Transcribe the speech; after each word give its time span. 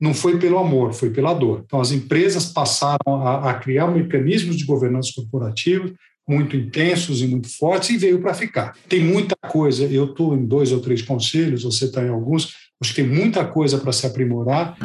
não 0.00 0.12
foi 0.12 0.38
pelo 0.38 0.58
amor, 0.58 0.92
foi 0.92 1.10
pela 1.10 1.32
dor. 1.32 1.62
Então, 1.64 1.80
as 1.80 1.90
empresas 1.90 2.46
passaram 2.46 2.98
a, 3.06 3.50
a 3.50 3.54
criar 3.54 3.88
mecanismos 3.88 4.56
de 4.56 4.64
governança 4.64 5.12
corporativa 5.14 5.92
muito 6.28 6.56
intensos 6.56 7.22
e 7.22 7.26
muito 7.26 7.48
fortes 7.56 7.90
e 7.90 7.96
veio 7.96 8.20
para 8.20 8.34
ficar. 8.34 8.76
Tem 8.88 9.00
muita 9.00 9.36
coisa, 9.48 9.84
eu 9.84 10.06
estou 10.06 10.36
em 10.36 10.44
dois 10.44 10.72
ou 10.72 10.80
três 10.80 11.00
conselhos, 11.00 11.62
você 11.62 11.84
está 11.84 12.02
em 12.02 12.08
alguns, 12.08 12.52
acho 12.82 12.92
que 12.92 13.02
tem 13.02 13.06
muita 13.06 13.44
coisa 13.44 13.78
para 13.78 13.92
se 13.92 14.06
aprimorar. 14.06 14.76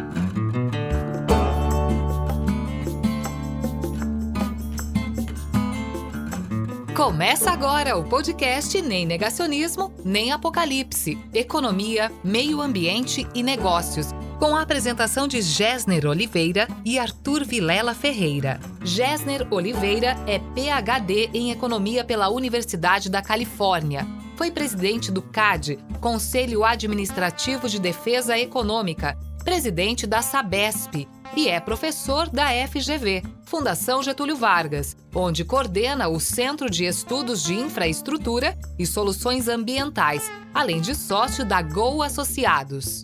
Começa 6.95 7.49
agora 7.49 7.97
o 7.97 8.03
podcast 8.07 8.79
Nem 8.79 9.07
Negacionismo, 9.07 9.91
Nem 10.05 10.31
Apocalipse. 10.31 11.17
Economia, 11.33 12.11
Meio 12.23 12.61
Ambiente 12.61 13.27
e 13.33 13.41
Negócios. 13.41 14.13
Com 14.41 14.55
a 14.55 14.63
apresentação 14.63 15.27
de 15.27 15.39
Gessner 15.39 16.07
Oliveira 16.07 16.67
e 16.83 16.97
Arthur 16.97 17.45
Vilela 17.45 17.93
Ferreira. 17.93 18.59
Gessner 18.83 19.47
Oliveira 19.51 20.17
é 20.25 20.39
PhD 20.39 21.29
em 21.31 21.51
Economia 21.51 22.03
pela 22.03 22.27
Universidade 22.27 23.07
da 23.07 23.21
Califórnia. 23.21 24.03
Foi 24.35 24.49
presidente 24.49 25.11
do 25.11 25.21
CAD, 25.21 25.77
Conselho 25.99 26.63
Administrativo 26.65 27.69
de 27.69 27.79
Defesa 27.79 28.35
Econômica, 28.35 29.15
presidente 29.43 30.07
da 30.07 30.23
SABESP 30.23 31.07
e 31.37 31.47
é 31.47 31.59
professor 31.59 32.27
da 32.27 32.47
FGV, 32.67 33.21
Fundação 33.45 34.01
Getúlio 34.01 34.35
Vargas, 34.35 34.97
onde 35.13 35.45
coordena 35.45 36.07
o 36.09 36.19
Centro 36.19 36.67
de 36.67 36.83
Estudos 36.83 37.43
de 37.43 37.53
Infraestrutura 37.53 38.57
e 38.79 38.87
Soluções 38.87 39.47
Ambientais, 39.47 40.31
além 40.51 40.81
de 40.81 40.95
sócio 40.95 41.45
da 41.45 41.61
Go 41.61 42.01
Associados. 42.01 43.03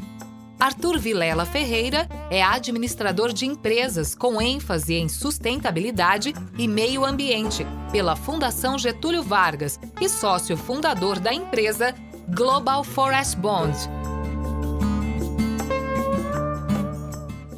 Arthur 0.60 0.98
Vilela 0.98 1.46
Ferreira 1.46 2.08
é 2.32 2.42
administrador 2.42 3.32
de 3.32 3.46
empresas 3.46 4.16
com 4.16 4.42
ênfase 4.42 4.96
em 4.96 5.08
sustentabilidade 5.08 6.34
e 6.58 6.68
meio 6.68 7.06
ambiente 7.06 7.66
pela 7.92 8.16
Fundação 8.16 8.78
Getúlio 8.78 9.22
Vargas 9.22 9.80
e 10.02 10.10
sócio 10.10 10.58
fundador 10.58 11.20
da 11.20 11.34
empresa 11.34 11.94
Global 12.30 12.84
Forest 12.84 13.38
Bond 13.38 13.78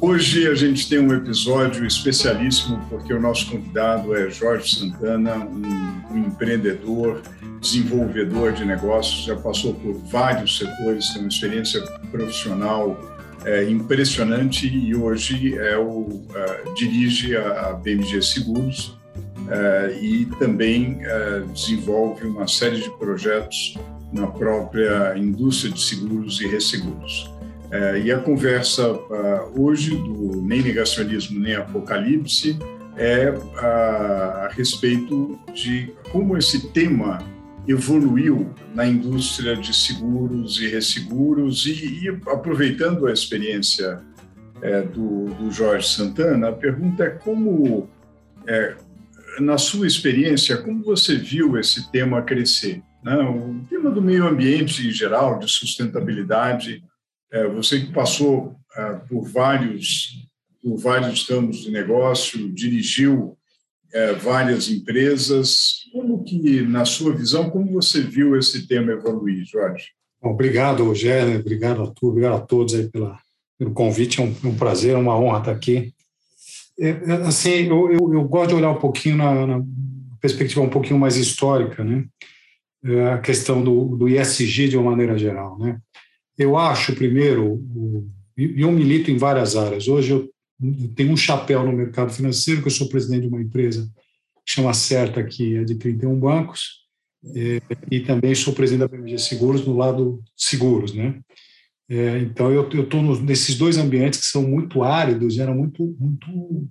Hoje 0.02 0.48
a 0.48 0.54
gente 0.54 0.88
tem 0.88 0.98
um 0.98 1.12
episódio 1.12 1.86
especialíssimo 1.86 2.80
porque 2.88 3.12
o 3.12 3.20
nosso 3.20 3.50
convidado 3.50 4.16
é 4.16 4.30
Jorge 4.30 4.74
Santana, 4.74 5.36
um, 5.36 5.62
um, 6.10 6.18
empreendedor, 6.26 7.20
desenvolvedor 7.60 8.52
de 8.52 8.64
negócios, 8.64 9.24
já 9.24 9.36
passou 9.36 9.74
por 9.74 9.94
vários 9.94 10.58
setores, 10.58 11.10
tem 11.10 11.22
uma 11.22 11.28
experiência 11.28 11.82
profissional 12.10 12.98
é, 13.44 13.68
impressionante 13.70 14.66
e 14.66 14.94
hoje 14.94 15.56
é 15.58 15.76
o, 15.78 16.22
é, 16.34 16.72
dirige 16.74 17.36
a, 17.36 17.68
a, 17.68 17.72
BMG 17.72 18.22
Seguros 18.22 18.98
é, 19.48 19.98
e 20.00 20.26
também 20.38 20.98
é, 21.02 21.40
desenvolve 21.52 22.26
uma 22.26 22.46
série 22.46 22.80
de 22.80 22.90
projetos 22.98 23.76
na 24.12 24.26
própria 24.26 25.16
indústria 25.16 25.72
de 25.72 25.80
seguros 25.80 26.40
e 26.40 26.46
resseguros. 26.46 27.30
É, 27.70 28.00
e 28.00 28.10
a 28.10 28.18
conversa 28.18 28.90
uh, 28.92 29.62
hoje 29.62 29.90
do 29.90 30.42
Nem 30.42 30.60
Negacionismo 30.60 31.38
Nem 31.38 31.54
Apocalipse 31.54 32.58
é 32.96 33.30
uh, 33.30 33.58
a 33.60 34.48
respeito 34.52 35.38
de 35.54 35.92
como 36.10 36.36
esse 36.36 36.68
tema 36.72 37.20
evoluiu 37.66 38.52
na 38.74 38.86
indústria 38.86 39.56
de 39.56 39.74
seguros 39.74 40.60
e 40.60 40.68
resseguros 40.68 41.66
e, 41.66 42.04
e 42.04 42.08
aproveitando 42.08 43.06
a 43.06 43.12
experiência 43.12 44.00
é, 44.62 44.82
do, 44.82 45.26
do, 45.34 45.50
Jorge 45.50 45.88
Santana, 45.88 46.48
a 46.48 46.52
pergunta 46.52 47.04
é 47.04 47.10
como, 47.10 47.88
é, 48.46 48.76
na 49.38 49.56
sua 49.56 49.86
experiência, 49.86 50.58
como 50.58 50.84
você 50.84 51.16
viu 51.16 51.58
esse 51.58 51.90
tema 51.90 52.22
crescer? 52.22 52.82
Né? 53.02 53.14
O 53.16 53.64
tema 53.68 53.90
do 53.90 54.02
meio 54.02 54.26
ambiente 54.26 54.86
em 54.86 54.90
geral, 54.90 55.38
de 55.38 55.48
sustentabilidade, 55.48 56.82
é, 57.32 57.46
você 57.46 57.80
que 57.80 57.92
passou 57.92 58.56
é, 58.76 58.92
por 59.08 59.24
vários 59.28 60.28
por 60.62 60.76
vários 60.76 61.28
ramos 61.28 61.62
de 61.62 61.70
negócio, 61.70 62.52
dirigiu 62.52 63.36
é, 63.92 64.12
várias 64.12 64.68
empresas. 64.68 65.86
Que, 66.30 66.62
na 66.62 66.84
sua 66.84 67.12
visão, 67.12 67.50
como 67.50 67.72
você 67.72 68.00
viu 68.00 68.38
esse 68.38 68.64
tema 68.68 68.92
evoluir, 68.92 69.44
Jorge? 69.44 69.88
Bom, 70.22 70.30
obrigado, 70.30 70.84
Rogério, 70.84 71.40
obrigado 71.40 71.82
a 71.82 71.88
tu, 71.88 72.06
obrigado 72.06 72.34
a 72.36 72.40
todos 72.40 72.72
aí 72.72 72.88
pela, 72.88 73.18
pelo 73.58 73.72
convite, 73.72 74.20
é 74.20 74.24
um, 74.24 74.32
um 74.44 74.54
prazer, 74.54 74.94
é 74.94 74.96
uma 74.96 75.18
honra 75.18 75.40
estar 75.40 75.50
aqui. 75.50 75.92
É, 76.78 76.90
assim, 77.26 77.66
eu, 77.66 77.90
eu, 77.90 78.14
eu, 78.14 78.24
gosto 78.28 78.50
de 78.50 78.54
olhar 78.54 78.70
um 78.70 78.78
pouquinho 78.78 79.16
na, 79.16 79.44
na, 79.44 79.64
perspectiva 80.20 80.60
um 80.60 80.70
pouquinho 80.70 81.00
mais 81.00 81.16
histórica, 81.16 81.82
né? 81.82 82.04
A 83.12 83.18
questão 83.18 83.62
do, 83.62 83.96
do 83.96 84.08
ISG 84.08 84.68
de 84.68 84.76
uma 84.76 84.90
maneira 84.92 85.18
geral, 85.18 85.58
né? 85.58 85.80
Eu 86.38 86.56
acho, 86.56 86.94
primeiro, 86.94 87.60
e 88.36 88.60
eu 88.60 88.70
milito 88.70 89.10
em 89.10 89.16
várias 89.16 89.56
áreas. 89.56 89.88
Hoje 89.88 90.12
eu 90.12 90.30
tenho 90.94 91.10
um 91.10 91.16
chapéu 91.16 91.64
no 91.64 91.72
mercado 91.72 92.12
financeiro, 92.12 92.60
que 92.60 92.68
eu 92.68 92.72
sou 92.72 92.88
presidente 92.88 93.22
de 93.22 93.28
uma 93.28 93.42
empresa 93.42 93.90
chama 94.50 94.74
Certa, 94.74 95.22
que 95.24 95.56
é 95.56 95.64
de 95.64 95.74
31 95.74 96.18
bancos, 96.18 96.80
é, 97.34 97.60
e 97.90 98.00
também 98.00 98.34
sou 98.34 98.54
presidente 98.54 98.80
da 98.80 98.88
BMG 98.88 99.18
Seguros 99.18 99.66
no 99.66 99.76
lado 99.76 100.22
seguros, 100.36 100.94
né? 100.94 101.20
É, 101.88 102.18
então 102.18 102.52
eu 102.52 102.68
estou 102.68 103.02
nesses 103.20 103.56
dois 103.56 103.76
ambientes 103.76 104.20
que 104.20 104.26
são 104.26 104.42
muito 104.42 104.82
áridos, 104.82 105.38
era 105.38 105.52
muito 105.52 105.96
muito 105.98 106.68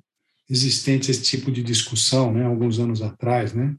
existente 0.50 1.12
esse 1.12 1.22
tipo 1.22 1.51
de 1.51 1.62
discussão, 1.62 2.34
né? 2.34 2.45
Alguns 2.45 2.79
anos 2.79 3.01
atrás, 3.01 3.53
né? 3.53 3.75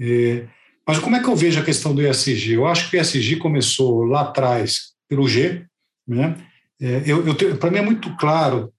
É, 0.00 0.48
mas 0.86 0.98
como 0.98 1.16
é 1.16 1.22
que 1.22 1.28
eu 1.28 1.36
vejo 1.36 1.60
a 1.60 1.64
questão 1.64 1.94
do 1.94 2.02
ESG? 2.02 2.54
Eu 2.54 2.66
acho 2.66 2.90
que 2.90 2.96
o 2.96 3.00
ESG 3.00 3.36
começou 3.36 4.04
lá 4.04 4.22
atrás 4.22 4.94
pelo 5.08 5.28
G. 5.28 5.64
Né? 6.06 6.36
É, 6.80 7.02
eu, 7.06 7.24
eu 7.26 7.56
Para 7.58 7.70
mim 7.70 7.78
é 7.78 7.82
muito 7.82 8.16
claro, 8.16 8.72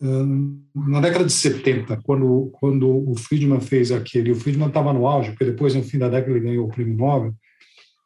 na 0.00 1.00
década 1.00 1.24
de 1.24 1.32
70, 1.32 2.00
quando, 2.02 2.50
quando 2.54 3.10
o 3.10 3.14
Friedman 3.16 3.60
fez 3.60 3.90
aquele, 3.92 4.32
o 4.32 4.34
Friedman 4.34 4.68
estava 4.68 4.92
no 4.92 5.06
auge, 5.06 5.30
porque 5.30 5.44
depois, 5.44 5.74
no 5.74 5.82
fim 5.82 5.98
da 5.98 6.08
década, 6.08 6.32
ele 6.32 6.40
ganhou 6.46 6.66
o 6.66 6.68
prêmio 6.68 6.96
Nobel, 6.96 7.34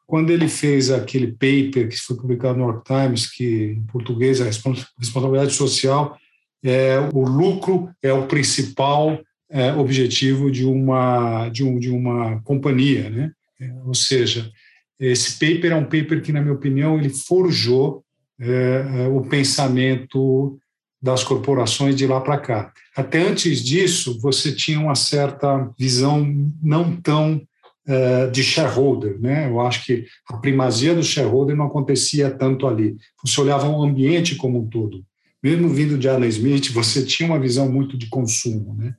quando 0.06 0.30
ele 0.30 0.48
fez 0.48 0.90
aquele 0.90 1.32
paper 1.32 1.88
que 1.88 1.96
foi 1.96 2.16
publicado 2.16 2.58
no 2.58 2.64
New 2.64 2.72
York 2.72 2.86
Times, 2.86 3.30
que 3.30 3.76
em 3.76 3.82
português 3.82 4.40
é 4.40 4.44
responsabilidade 4.44 5.52
social, 5.52 6.16
é, 6.64 6.98
o 7.12 7.22
lucro 7.22 7.90
é 8.02 8.12
o 8.12 8.26
principal 8.26 9.20
é, 9.50 9.72
objetivo 9.72 10.50
de 10.50 10.64
uma, 10.64 11.48
de, 11.50 11.62
um, 11.62 11.78
de 11.78 11.90
uma 11.90 12.40
companhia, 12.42 13.10
né? 13.10 13.32
É, 13.60 13.70
ou 13.84 13.94
seja, 13.94 14.50
esse 14.98 15.32
paper 15.32 15.72
é 15.72 15.76
um 15.76 15.84
paper 15.84 16.22
que, 16.22 16.32
na 16.32 16.40
minha 16.40 16.54
opinião, 16.54 16.98
ele 16.98 17.10
forjou 17.10 18.02
é, 18.40 19.04
é 19.04 19.08
o 19.08 19.20
pensamento 19.22 20.58
das 21.00 21.22
corporações 21.22 21.94
de 21.94 22.06
lá 22.06 22.20
para 22.20 22.38
cá. 22.38 22.72
Até 22.96 23.20
antes 23.20 23.62
disso, 23.62 24.18
você 24.20 24.52
tinha 24.52 24.80
uma 24.80 24.94
certa 24.94 25.70
visão 25.78 26.26
não 26.62 26.96
tão 26.96 27.40
é, 27.86 28.26
de 28.26 28.42
shareholder, 28.42 29.18
né? 29.20 29.48
Eu 29.48 29.60
acho 29.60 29.84
que 29.86 30.04
a 30.28 30.36
primazia 30.36 30.94
do 30.94 31.02
shareholder 31.02 31.56
não 31.56 31.66
acontecia 31.66 32.30
tanto 32.30 32.66
ali. 32.66 32.96
Você 33.24 33.40
olhava 33.40 33.68
o 33.68 33.82
ambiente 33.82 34.34
como 34.34 34.60
um 34.60 34.66
todo. 34.66 35.04
Mesmo 35.42 35.68
vindo 35.68 35.96
de 35.96 36.08
Adam 36.08 36.26
Smith, 36.26 36.72
você 36.72 37.04
tinha 37.04 37.28
uma 37.28 37.38
visão 37.38 37.70
muito 37.70 37.96
de 37.96 38.08
consumo, 38.08 38.74
né? 38.74 38.94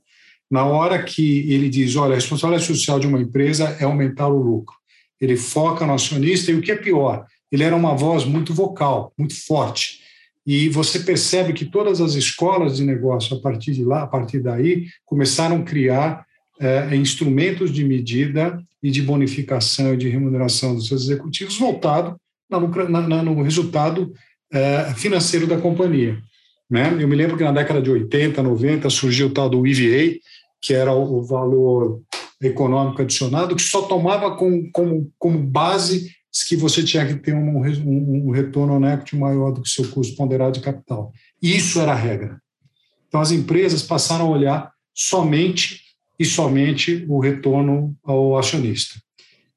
Na 0.50 0.66
hora 0.66 1.04
que 1.04 1.52
ele 1.52 1.70
diz, 1.70 1.96
olha, 1.96 2.14
a 2.14 2.16
responsabilidade 2.16 2.66
social 2.66 3.00
de 3.00 3.06
uma 3.06 3.22
empresa 3.22 3.78
é 3.80 3.84
aumentar 3.84 4.30
o 4.30 4.42
lucro 4.42 4.80
ele 5.20 5.36
foca 5.36 5.86
no 5.86 5.94
acionista, 5.94 6.52
e 6.52 6.56
o 6.56 6.62
que 6.62 6.72
é 6.72 6.76
pior, 6.76 7.26
ele 7.52 7.64
era 7.64 7.76
uma 7.76 7.96
voz 7.96 8.24
muito 8.24 8.54
vocal, 8.54 9.14
muito 9.18 9.36
forte. 9.46 10.00
E 10.52 10.68
você 10.68 11.02
percebe 11.02 11.54
que 11.54 11.64
todas 11.64 12.02
as 12.02 12.16
escolas 12.16 12.78
de 12.78 12.84
negócio, 12.84 13.38
a 13.38 13.40
partir 13.40 13.72
de 13.72 13.84
lá, 13.84 14.02
a 14.02 14.08
partir 14.08 14.40
daí, 14.40 14.88
começaram 15.06 15.58
a 15.58 15.62
criar 15.62 16.26
é, 16.60 16.96
instrumentos 16.96 17.72
de 17.72 17.84
medida 17.84 18.60
e 18.82 18.90
de 18.90 19.04
bonificação 19.04 19.94
e 19.94 19.98
de 19.98 20.10
remuneração 20.10 20.74
dos 20.74 20.88
seus 20.88 21.04
executivos 21.04 21.56
voltado 21.56 22.20
na, 22.50 22.60
na, 22.60 23.22
no 23.22 23.44
resultado 23.44 24.12
é, 24.52 24.92
financeiro 24.96 25.46
da 25.46 25.60
companhia. 25.60 26.18
Né? 26.68 26.98
Eu 27.00 27.08
me 27.08 27.16
lembro 27.16 27.38
que 27.38 27.44
na 27.44 27.52
década 27.52 27.80
de 27.80 27.92
80, 27.92 28.42
90 28.42 28.90
surgiu 28.90 29.28
o 29.28 29.32
tal 29.32 29.52
do 29.52 29.68
EVA, 29.68 30.18
que 30.60 30.74
era 30.74 30.92
o 30.92 31.22
valor 31.22 32.02
econômico 32.42 33.04
adicionado, 33.04 33.56
que 33.56 33.62
só 33.62 33.84
tomava 33.84 34.36
como, 34.36 34.68
como, 34.72 35.12
como 35.20 35.38
base 35.38 36.10
que 36.48 36.56
você 36.56 36.84
tinha 36.84 37.06
que 37.06 37.16
ter 37.16 37.34
um, 37.34 37.60
um, 37.60 38.28
um 38.28 38.32
retorno 38.32 38.74
on 38.74 38.86
equity 38.86 39.16
maior 39.16 39.52
do 39.52 39.62
que 39.62 39.68
o 39.68 39.72
seu 39.72 39.90
custo 39.90 40.16
ponderado 40.16 40.54
de 40.54 40.62
capital. 40.62 41.12
Isso 41.42 41.80
era 41.80 41.92
a 41.92 41.96
regra. 41.96 42.40
Então, 43.08 43.20
as 43.20 43.32
empresas 43.32 43.82
passaram 43.82 44.26
a 44.26 44.30
olhar 44.30 44.72
somente 44.94 45.82
e 46.20 46.26
somente 46.26 47.06
o 47.08 47.20
retorno 47.20 47.96
ao 48.04 48.38
acionista. 48.38 49.02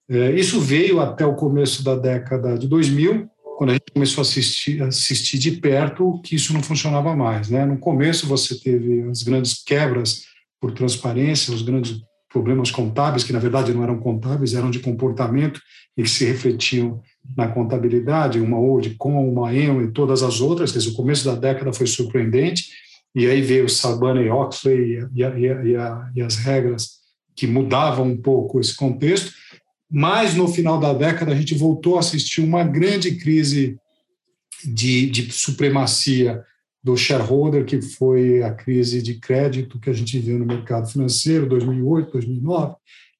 É, 0.09 0.33
isso 0.33 0.61
veio 0.61 1.01
até 1.01 1.25
o 1.27 1.35
começo 1.35 1.83
da 1.85 1.95
década 1.95 2.57
de 2.57 2.67
2000, 2.67 3.29
quando 3.57 3.71
a 3.71 3.73
gente 3.75 3.93
começou 3.93 4.23
a 4.23 4.23
assistir, 4.23 4.83
assistir 4.83 5.39
de 5.39 5.53
perto 5.53 6.21
que 6.23 6.35
isso 6.35 6.53
não 6.53 6.63
funcionava 6.63 7.15
mais. 7.15 7.51
Né? 7.51 7.65
No 7.65 7.79
começo, 7.79 8.27
você 8.27 8.59
teve 8.59 9.03
as 9.03 9.23
grandes 9.23 9.63
quebras 9.63 10.25
por 10.61 10.73
transparência, 10.73 11.53
os 11.53 11.63
grandes 11.63 12.01
problemas 12.33 12.71
contábeis, 12.71 13.23
que 13.23 13.33
na 13.33 13.39
verdade 13.39 13.75
não 13.75 13.83
eram 13.83 13.99
contábeis, 13.99 14.55
eram 14.55 14.71
de 14.71 14.81
comportamento 14.81 15.61
e 15.97 16.03
que 16.03 16.09
se 16.09 16.25
refletiam 16.25 17.01
na 17.37 17.47
contabilidade, 17.47 18.41
uma 18.41 18.57
com 18.99 19.31
uma 19.31 19.55
EM 19.55 19.85
e 19.85 19.93
todas 19.93 20.23
as 20.23 20.41
outras. 20.41 20.73
Quer 20.73 20.79
dizer, 20.79 20.91
o 20.91 20.97
começo 20.97 21.25
da 21.25 21.35
década 21.35 21.73
foi 21.73 21.87
surpreendente, 21.87 22.71
e 23.15 23.27
aí 23.27 23.43
veio 23.43 23.69
Sabana 23.69 24.23
e 24.23 24.31
Oxley 24.31 25.07
e, 25.15 25.23
a, 25.23 25.39
e, 25.39 25.77
a, 25.77 26.11
e 26.17 26.23
as 26.23 26.37
regras 26.37 27.03
que 27.37 27.47
mudavam 27.47 28.07
um 28.07 28.17
pouco 28.17 28.59
esse 28.59 28.75
contexto, 28.75 29.33
mas 29.91 30.35
no 30.35 30.49
final 30.49 30.81
da 30.81 30.95
década 30.95 31.33
a 31.33 31.35
gente 31.35 31.55
voltou 31.55 31.97
a 31.97 32.01
assistir 32.01 32.41
uma 32.41 32.65
grande 32.65 33.17
crise 33.17 33.77
de, 34.65 35.11
de 35.11 35.31
supremacia 35.31 36.43
do 36.83 36.97
shareholder, 36.97 37.65
que 37.65 37.81
foi 37.81 38.43
a 38.43 38.51
crise 38.51 39.01
de 39.01 39.15
crédito 39.15 39.79
que 39.79 39.89
a 39.89 39.93
gente 39.93 40.19
viu 40.19 40.39
no 40.39 40.47
mercado 40.47 40.91
financeiro, 40.91 41.49
2008, 41.49 42.13
2009, 42.13 42.75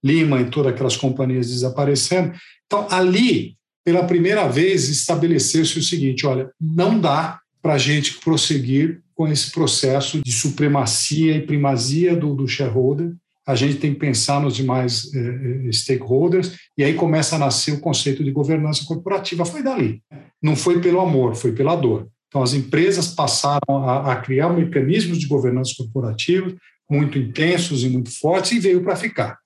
Lima 0.05 0.41
e 0.41 0.51
todas 0.51 0.73
aquelas 0.73 0.97
companhias 0.97 1.49
desaparecendo. 1.49 2.33
Então, 2.67 2.89
ali, 2.91 3.57
pela 3.85 4.03
primeira 4.05 4.49
vez, 4.49 4.89
estabeleceu-se 4.89 5.79
o 5.79 5.83
seguinte: 5.83 6.27
olha, 6.27 6.51
não 6.61 6.99
dá 6.99 7.39
para 7.63 7.75
a 7.75 7.79
gente 7.79 8.15
prosseguir 8.15 9.01
com 9.15 9.29
esse 9.29 9.53
processo 9.53 10.21
de 10.21 10.33
supremacia 10.33 11.37
e 11.37 11.47
primazia 11.47 12.17
do, 12.17 12.35
do 12.35 12.49
shareholder, 12.49 13.15
a 13.47 13.55
gente 13.55 13.77
tem 13.77 13.93
que 13.93 14.01
pensar 14.01 14.41
nos 14.41 14.55
demais 14.55 15.13
eh, 15.15 15.69
eh, 15.69 15.73
stakeholders, 15.73 16.57
e 16.79 16.85
aí 16.85 16.95
começa 16.95 17.37
a 17.37 17.39
nascer 17.39 17.73
o 17.73 17.81
conceito 17.81 18.23
de 18.23 18.31
governança 18.31 18.85
corporativa. 18.85 19.45
Foi 19.45 19.63
dali. 19.63 20.01
Não 20.41 20.55
foi 20.55 20.81
pelo 20.81 21.01
amor, 21.01 21.35
foi 21.35 21.53
pela 21.53 21.75
dor. 21.75 22.09
Então, 22.33 22.43
as 22.43 22.55
empresas 22.55 23.09
passaram 23.09 23.87
a, 23.87 24.13
a 24.13 24.17
criar 24.17 24.49
mecanismos 24.49 25.19
de 25.19 25.27
governança 25.27 25.75
corporativa 25.77 26.51
muito 26.91 27.19
intensos 27.19 27.85
e 27.85 27.89
muito 27.89 28.11
fortes, 28.19 28.53
e 28.53 28.59
veio 28.59 28.83
para 28.83 28.97
ficar. 28.97 29.39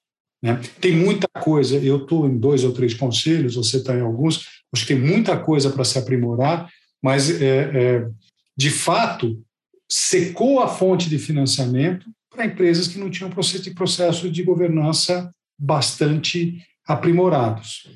Né? 0.43 0.61
Tem 0.81 0.95
muita 0.95 1.29
coisa, 1.41 1.77
eu 1.77 1.99
estou 1.99 2.29
em 2.29 2.39
dois 2.39 2.65
ou 2.65 2.73
três 2.73 2.95
conselhos, 2.95 3.55
você 3.55 3.79
está 3.79 3.95
em 3.97 4.01
alguns, 4.01 4.47
acho 4.73 4.87
que 4.87 4.95
tem 4.95 5.03
muita 5.03 5.37
coisa 5.39 5.71
para 5.71 5.85
se 5.85 5.99
aprimorar, 5.99 6.69
mas, 7.03 7.31
é, 7.41 7.71
é, 7.73 8.09
de 8.57 8.71
fato, 8.71 9.41
secou 9.89 10.61
a 10.61 10.69
fonte 10.69 11.09
de 11.09 11.19
financiamento 11.19 12.07
para 12.31 12.47
empresas 12.47 12.89
que 12.89 12.99
não 12.99 13.11
tinham 13.11 13.31
processo 13.31 14.31
de, 14.31 14.43
governança 14.43 15.31
bastante 15.59 16.59
aprimorados. 16.87 17.89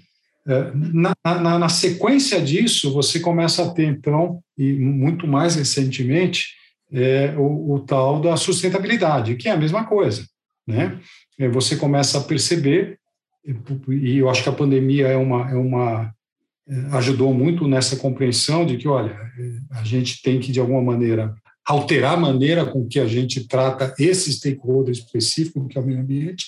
É, 0.47 0.73
na, 0.75 1.15
na, 1.25 1.59
na, 1.59 1.69
sequência 1.69 2.41
disso, 2.41 2.93
você 2.93 3.21
começa 3.21 3.65
a 3.65 3.71
ter, 3.71 3.87
então, 3.87 4.41
e 4.61 4.75
muito 4.75 5.27
mais 5.27 5.57
recentemente, 5.57 6.55
é, 6.93 7.35
o, 7.39 7.73
o, 7.73 7.81
tal 7.81 8.21
da 8.21 8.37
sustentabilidade, 8.37 9.37
que 9.37 9.49
é 9.49 9.53
a 9.53 9.57
mesma 9.57 9.87
coisa. 9.87 10.27
Né? 10.67 11.01
É, 11.39 11.49
você 11.49 11.77
começa 11.77 12.19
a 12.19 12.23
perceber, 12.23 12.99
e 13.89 14.19
eu 14.19 14.29
acho 14.29 14.43
que 14.43 14.51
a 14.51 14.53
pandemia 14.53 15.07
é 15.07 15.17
uma, 15.17 15.51
é 15.51 15.55
uma 15.55 16.15
é, 16.69 16.75
ajudou 16.99 17.33
muito 17.33 17.67
nessa 17.67 17.97
compreensão 17.97 18.67
de 18.67 18.77
que, 18.77 18.87
olha, 18.87 19.19
a 19.71 19.83
gente 19.83 20.21
tem 20.21 20.39
que, 20.39 20.53
de 20.53 20.61
alguma 20.61 20.83
maneira, 20.83 21.35
alterar 21.67 22.15
a 22.15 22.21
maneira 22.21 22.67
com 22.67 22.87
que 22.87 23.01
a 23.01 23.07
gente 23.07 23.49
trata 23.49 23.95
esse 23.99 24.31
stakeholder 24.31 24.93
específico, 24.93 25.67
que 25.69 25.79
é 25.79 25.81
o 25.81 25.87
meio 25.87 26.01
ambiente, 26.01 26.45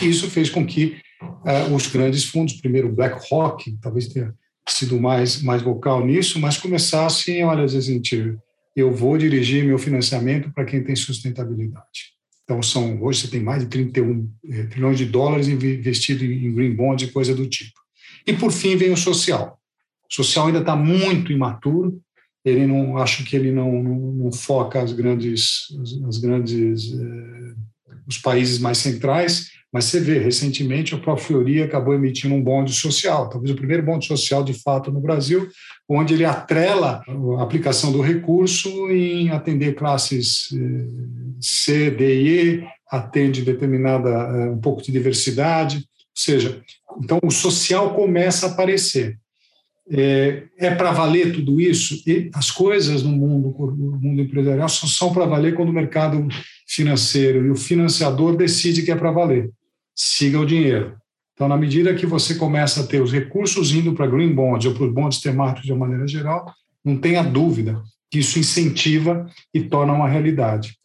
e 0.00 0.08
isso 0.08 0.28
fez 0.28 0.50
com 0.50 0.66
que 0.66 0.96
uh, 1.22 1.72
os 1.72 1.86
grandes 1.86 2.24
fundos, 2.24 2.54
primeiro 2.54 2.92
BlackRock, 2.92 3.78
talvez 3.80 4.08
tenha 4.08 4.34
sido 4.68 5.00
mais, 5.00 5.42
mais 5.42 5.62
vocal 5.62 6.04
nisso, 6.04 6.40
mas 6.40 6.56
começassem, 6.56 7.44
olha, 7.44 7.64
às 7.64 7.72
vezes, 7.72 7.88
gente, 7.88 8.36
eu 8.76 8.92
vou 8.92 9.18
dirigir 9.18 9.64
meu 9.64 9.78
financiamento 9.78 10.50
para 10.52 10.64
quem 10.64 10.82
tem 10.82 10.94
sustentabilidade. 10.94 12.12
Então, 12.44 12.62
são, 12.62 13.02
hoje 13.02 13.20
você 13.20 13.28
tem 13.28 13.42
mais 13.42 13.62
de 13.62 13.68
31 13.68 14.30
eh, 14.44 14.64
trilhões 14.64 14.98
de 14.98 15.06
dólares 15.06 15.48
investido 15.48 16.24
em 16.24 16.52
green 16.54 16.74
bonds 16.74 17.08
e 17.08 17.12
coisa 17.12 17.34
do 17.34 17.46
tipo. 17.46 17.80
E, 18.26 18.32
por 18.32 18.52
fim, 18.52 18.76
vem 18.76 18.92
o 18.92 18.96
social. 18.96 19.58
O 20.10 20.14
social 20.14 20.46
ainda 20.46 20.58
está 20.58 20.76
muito 20.76 21.32
imaturo, 21.32 22.00
ele 22.44 22.66
não 22.66 22.98
acho 22.98 23.24
que 23.24 23.36
ele 23.36 23.52
não, 23.52 23.82
não, 23.82 24.12
não 24.12 24.32
foca 24.32 24.82
as 24.82 24.92
grandes 24.92 25.68
as, 25.80 25.92
as 26.08 26.18
grandes 26.18 26.92
eh, 26.92 27.54
os 28.06 28.18
países 28.18 28.58
mais 28.58 28.78
centrais 28.78 29.50
mas 29.72 29.86
você 29.86 30.00
vê 30.00 30.18
recentemente 30.18 30.94
o 30.94 31.00
próprio 31.00 31.24
Fleury 31.24 31.62
acabou 31.62 31.94
emitindo 31.94 32.34
um 32.34 32.42
bonde 32.42 32.72
social 32.72 33.28
talvez 33.28 33.52
o 33.52 33.56
primeiro 33.56 33.82
bonde 33.82 34.06
social 34.06 34.44
de 34.44 34.52
fato 34.52 34.90
no 34.90 35.00
Brasil 35.00 35.48
onde 35.88 36.14
ele 36.14 36.24
atrela 36.24 37.02
a 37.38 37.42
aplicação 37.42 37.90
do 37.90 38.00
recurso 38.00 38.68
em 38.90 39.30
atender 39.30 39.74
classes 39.74 40.48
eh, 40.52 40.86
C 41.40 41.90
D 41.90 42.22
e 42.22 42.28
E 42.28 42.64
atende 42.90 43.42
determinada 43.42 44.08
eh, 44.08 44.50
um 44.50 44.58
pouco 44.58 44.82
de 44.82 44.92
diversidade 44.92 45.78
ou 45.78 45.82
seja 46.14 46.60
então 47.02 47.18
o 47.22 47.30
social 47.30 47.94
começa 47.94 48.46
a 48.46 48.50
aparecer 48.50 49.18
é, 49.90 50.44
é 50.58 50.74
para 50.74 50.92
valer 50.92 51.32
tudo 51.32 51.60
isso? 51.60 52.02
E 52.06 52.30
as 52.34 52.50
coisas 52.50 53.02
no 53.02 53.10
mundo, 53.10 53.54
no 53.76 53.98
mundo 53.98 54.22
empresarial 54.22 54.68
só 54.68 54.86
são 54.86 55.12
para 55.12 55.26
valer 55.26 55.54
quando 55.54 55.70
o 55.70 55.72
mercado 55.72 56.26
financeiro 56.66 57.44
e 57.44 57.50
o 57.50 57.56
financiador 57.56 58.36
decide 58.36 58.82
que 58.82 58.90
é 58.90 58.96
para 58.96 59.10
valer. 59.10 59.50
Siga 59.94 60.40
o 60.40 60.46
dinheiro. 60.46 60.96
Então, 61.34 61.48
na 61.48 61.56
medida 61.56 61.94
que 61.94 62.06
você 62.06 62.34
começa 62.34 62.82
a 62.82 62.86
ter 62.86 63.02
os 63.02 63.12
recursos 63.12 63.72
indo 63.72 63.94
para 63.94 64.06
green 64.06 64.34
bonds 64.34 64.66
ou 64.66 64.74
para 64.74 64.84
os 64.84 64.92
bonds 64.92 65.20
temáticos 65.20 65.66
de 65.66 65.72
uma 65.72 65.86
maneira 65.86 66.06
geral, 66.06 66.52
não 66.84 66.96
tenha 66.96 67.22
dúvida 67.22 67.82
que 68.10 68.18
isso 68.18 68.38
incentiva 68.38 69.26
e 69.52 69.62
torna 69.62 69.92
uma 69.92 70.08
realidade. 70.08 70.76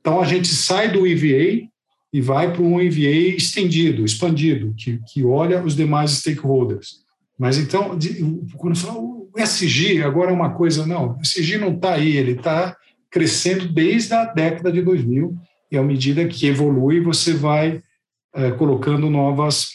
Então, 0.00 0.20
a 0.20 0.24
gente 0.24 0.48
sai 0.48 0.90
do 0.90 1.06
EVA 1.06 1.68
e 2.12 2.20
vai 2.20 2.52
para 2.52 2.62
um 2.62 2.80
EVA 2.80 3.36
estendido, 3.36 4.04
expandido, 4.04 4.74
que, 4.76 5.00
que 5.06 5.24
olha 5.24 5.62
os 5.62 5.76
demais 5.76 6.10
stakeholders. 6.10 7.02
Mas 7.38 7.56
então, 7.56 7.98
quando 8.56 8.76
fala 8.76 8.98
o 8.98 9.30
SG 9.36 10.02
agora 10.02 10.30
é 10.30 10.34
uma 10.34 10.50
coisa, 10.50 10.86
não, 10.86 11.16
o 11.16 11.22
SG 11.22 11.56
não 11.56 11.74
está 11.74 11.94
aí, 11.94 12.16
ele 12.16 12.32
está 12.32 12.76
crescendo 13.10 13.72
desde 13.72 14.12
a 14.12 14.24
década 14.26 14.70
de 14.70 14.82
2000 14.82 15.34
e 15.70 15.78
à 15.78 15.82
medida 15.82 16.26
que 16.26 16.46
evolui, 16.46 17.00
você 17.00 17.32
vai 17.32 17.80
é, 18.34 18.50
colocando 18.52 19.10
novas, 19.10 19.68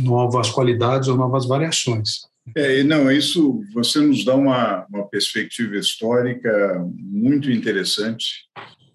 novas 0.00 0.50
qualidades 0.50 1.08
ou 1.08 1.16
novas 1.16 1.46
variações. 1.46 2.20
É, 2.54 2.82
não, 2.82 3.10
isso 3.10 3.62
você 3.72 4.00
nos 4.00 4.24
dá 4.24 4.34
uma, 4.34 4.86
uma 4.90 5.08
perspectiva 5.08 5.76
histórica 5.76 6.84
muito 6.98 7.50
interessante 7.50 8.44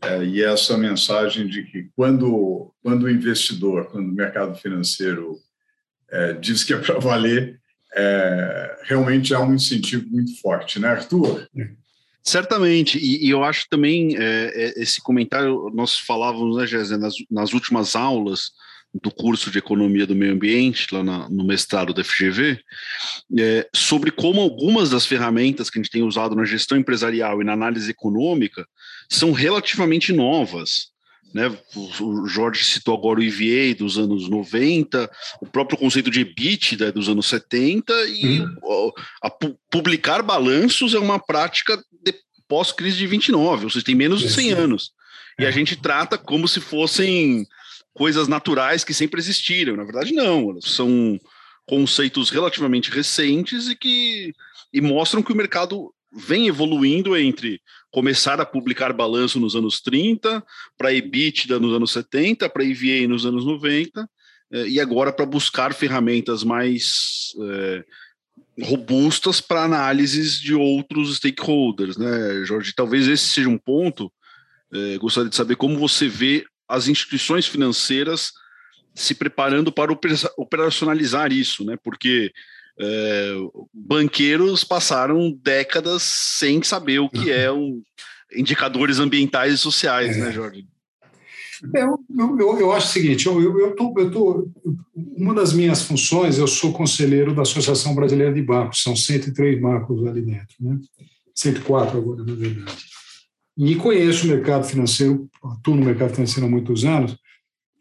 é, 0.02 0.24
e 0.24 0.44
essa 0.44 0.78
mensagem 0.78 1.48
de 1.48 1.64
que 1.64 1.90
quando, 1.96 2.72
quando 2.84 3.04
o 3.04 3.10
investidor, 3.10 3.88
quando 3.92 4.10
o 4.10 4.16
mercado 4.16 4.56
financeiro 4.56 5.36
é, 6.12 6.34
diz 6.34 6.64
que 6.64 6.74
é 6.74 6.78
para 6.78 7.00
valer, 7.00 7.60
é, 7.96 8.78
realmente 8.84 9.34
há 9.34 9.40
um 9.40 9.56
incentivo 9.56 10.08
muito 10.10 10.40
forte, 10.40 10.80
né, 10.80 10.90
Arthur? 10.90 11.48
Certamente, 12.24 13.00
e, 13.00 13.26
e 13.26 13.30
eu 13.30 13.44
acho 13.44 13.66
também 13.68 14.16
é, 14.16 14.52
é 14.54 14.82
esse 14.82 15.02
comentário, 15.02 15.72
nós 15.74 15.98
falávamos, 15.98 16.58
né, 16.58 16.68
Jéssica, 16.68 16.98
nas, 16.98 17.16
nas 17.30 17.54
últimas 17.54 17.96
aulas 17.96 18.52
do 18.94 19.12
curso 19.12 19.52
de 19.52 19.60
Economia 19.60 20.08
do 20.08 20.16
Meio 20.16 20.34
Ambiente, 20.34 20.88
lá 20.92 21.04
na, 21.04 21.30
no 21.30 21.44
mestrado 21.44 21.94
da 21.94 22.04
FGV, 22.04 22.60
é, 23.38 23.70
sobre 23.74 24.10
como 24.10 24.42
algumas 24.42 24.90
das 24.90 25.06
ferramentas 25.06 25.70
que 25.70 25.78
a 25.78 25.82
gente 25.82 25.92
tem 25.92 26.04
usado 26.04 26.36
na 26.36 26.44
gestão 26.44 26.78
empresarial 26.78 27.42
e 27.42 27.46
na 27.46 27.54
análise 27.54 27.92
econômica 27.92 28.68
são 29.08 29.32
relativamente 29.32 30.12
novas. 30.12 30.90
Né? 31.34 31.56
O 31.76 32.28
Jorge 32.28 32.64
citou 32.64 32.96
agora 32.96 33.20
o 33.20 33.24
EVA 33.24 33.76
dos 33.76 34.00
anos 34.00 34.28
90, 34.28 35.10
o 35.40 35.46
próprio 35.46 35.78
conceito 35.78 36.10
de 36.10 36.22
EBITDA 36.22 36.92
dos 36.92 37.08
anos 37.08 37.28
70, 37.28 37.94
e 38.08 38.40
uhum. 38.42 38.92
a, 39.22 39.30
publicar 39.70 40.24
balanços 40.24 40.96
é 40.96 41.00
uma 41.00 41.20
prática 41.20 41.80
pós-crise 42.48 42.98
de 42.98 43.06
29, 43.06 43.66
ou 43.66 43.70
seja, 43.70 43.86
tem 43.86 43.94
menos 43.94 44.22
de 44.22 44.30
100 44.30 44.54
anos. 44.54 44.92
E 45.38 45.46
a 45.46 45.50
é. 45.50 45.52
gente 45.52 45.76
trata 45.76 46.18
como 46.18 46.48
se 46.48 46.60
fossem 46.60 47.46
coisas 47.94 48.28
naturais 48.28 48.84
que 48.84 48.94
sempre 48.94 49.20
existiram. 49.20 49.76
Na 49.76 49.84
verdade, 49.84 50.14
não, 50.14 50.60
são 50.62 51.20
conceitos 51.66 52.30
relativamente 52.30 52.90
recentes 52.90 53.68
e 53.68 53.76
que 53.76 54.34
e 54.74 54.82
mostram 54.82 55.22
que 55.22 55.32
o 55.32 55.36
mercado 55.36 55.94
vem 56.12 56.48
evoluindo 56.48 57.16
entre 57.18 57.62
começar 57.92 58.40
a 58.40 58.46
publicar 58.46 58.94
balanço 58.94 59.40
nos 59.40 59.56
anos 59.56 59.82
30, 59.82 60.44
para 60.78 60.94
EBITDA 60.94 61.60
nos 61.60 61.76
anos 61.76 61.92
70, 61.92 62.50
para 62.50 62.64
EVA 62.64 63.08
nos 63.08 63.26
anos 63.26 63.46
90, 63.46 64.08
eh, 64.52 64.68
e 64.68 64.80
agora 64.80 65.12
para 65.12 65.26
buscar 65.26 65.74
ferramentas 65.74 66.44
mais 66.44 67.34
é, 67.42 67.84
robustas 68.64 69.42
para 69.42 69.64
análises 69.64 70.40
de 70.40 70.54
outros 70.54 71.18
stakeholders, 71.18 71.98
né, 71.98 72.44
Jorge? 72.46 72.74
Talvez 72.76 73.08
esse 73.08 73.28
seja 73.28 73.50
um 73.50 73.58
ponto. 73.58 74.12
É, 74.72 74.98
gostaria 74.98 75.30
de 75.30 75.36
saber 75.36 75.56
como 75.56 75.80
você 75.80 76.08
vê 76.08 76.46
as 76.70 76.88
instituições 76.88 77.48
financeiras 77.48 78.32
se 78.94 79.16
preparando 79.16 79.72
para 79.72 79.92
operacionalizar 80.38 81.32
isso, 81.32 81.66
né? 81.66 81.78
Porque 81.84 82.32
é, 82.80 83.34
banqueiros 83.74 84.64
passaram 84.64 85.32
décadas 85.44 86.04
sem 86.04 86.62
saber 86.62 87.00
o 87.00 87.10
que 87.10 87.32
é 87.32 87.52
um 87.52 87.82
indicadores 88.34 89.00
ambientais 89.00 89.54
e 89.54 89.58
sociais, 89.58 90.16
né, 90.16 90.24
é. 90.24 90.26
né, 90.28 90.32
Jorge? 90.32 90.68
Eu, 91.74 92.00
eu, 92.40 92.60
eu, 92.60 92.72
acho 92.72 92.88
o 92.88 92.90
seguinte, 92.92 93.26
eu, 93.26 93.42
eu, 93.42 93.60
eu, 93.60 93.76
tô, 93.76 93.94
eu 93.98 94.12
tô, 94.12 94.50
uma 94.96 95.34
das 95.34 95.52
minhas 95.52 95.82
funções, 95.82 96.38
eu 96.38 96.48
sou 96.48 96.72
conselheiro 96.72 97.36
da 97.36 97.42
Associação 97.42 97.94
Brasileira 97.94 98.34
de 98.34 98.42
Bancos, 98.42 98.82
são 98.82 98.96
103 98.96 99.60
bancos 99.60 100.06
ali 100.08 100.22
dentro, 100.22 100.56
né? 100.62 100.80
104 101.36 101.98
agora, 101.98 102.24
na 102.24 102.34
verdade. 102.34 102.89
E 103.62 103.76
conheço 103.76 104.26
o 104.26 104.30
mercado 104.30 104.64
financeiro, 104.64 105.30
atuo 105.44 105.76
no 105.76 105.84
mercado 105.84 106.14
financeiro 106.14 106.48
há 106.48 106.50
muitos 106.50 106.86
anos, 106.86 107.18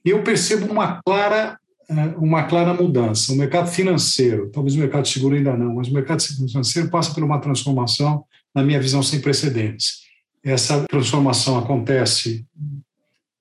e 0.05 0.11
eu 0.11 0.25
percebo 0.25 0.67
uma 0.73 1.01
clara, 1.01 1.57
eh, 1.89 2.15
uma 2.17 2.43
clara 2.43 2.75
mudança. 2.75 3.33
O 3.33 3.37
mercado 3.37 3.71
financeiro, 3.71 4.51
talvez 4.51 4.75
o 4.75 4.79
mercado 4.81 5.07
seguro 5.07 5.37
ainda 5.37 5.57
não, 5.57 5.77
mas 5.77 5.87
o 5.87 5.95
mercado 5.95 6.21
financeiro 6.21 6.91
passa 6.91 7.15
por 7.15 7.23
uma 7.23 7.41
transformação, 7.41 8.25
na 8.53 8.65
minha 8.65 8.81
visão, 8.81 9.05
sem 9.05 9.21
precedentes. 9.21 10.01
Essa 10.45 10.85
transformação 10.89 11.57
acontece 11.57 12.45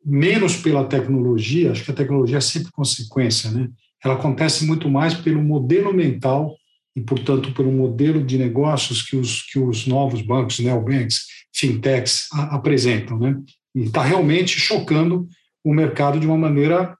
menos 0.05 0.57
pela 0.57 0.85
tecnologia, 0.85 1.71
acho 1.71 1.83
que 1.83 1.91
a 1.91 1.95
tecnologia 1.95 2.37
é 2.37 2.41
sempre 2.41 2.71
consequência, 2.71 3.49
né? 3.49 3.67
Ela 4.03 4.13
acontece 4.13 4.63
muito 4.63 4.87
mais 4.87 5.15
pelo 5.15 5.41
modelo 5.41 5.91
mental 5.91 6.55
e, 6.95 7.01
portanto, 7.01 7.51
pelo 7.53 7.71
modelo 7.71 8.23
de 8.23 8.37
negócios 8.37 9.01
que 9.01 9.15
os, 9.15 9.41
que 9.41 9.57
os 9.57 9.87
novos 9.87 10.21
bancos, 10.21 10.59
neobanks, 10.59 11.36
fintechs 11.57 12.27
apresentam, 12.31 13.17
né? 13.17 13.35
E 13.75 13.83
está 13.83 14.03
realmente 14.03 14.59
chocando 14.59 15.27
o 15.63 15.73
mercado 15.73 16.19
de 16.19 16.27
uma 16.27 16.37
maneira 16.37 16.95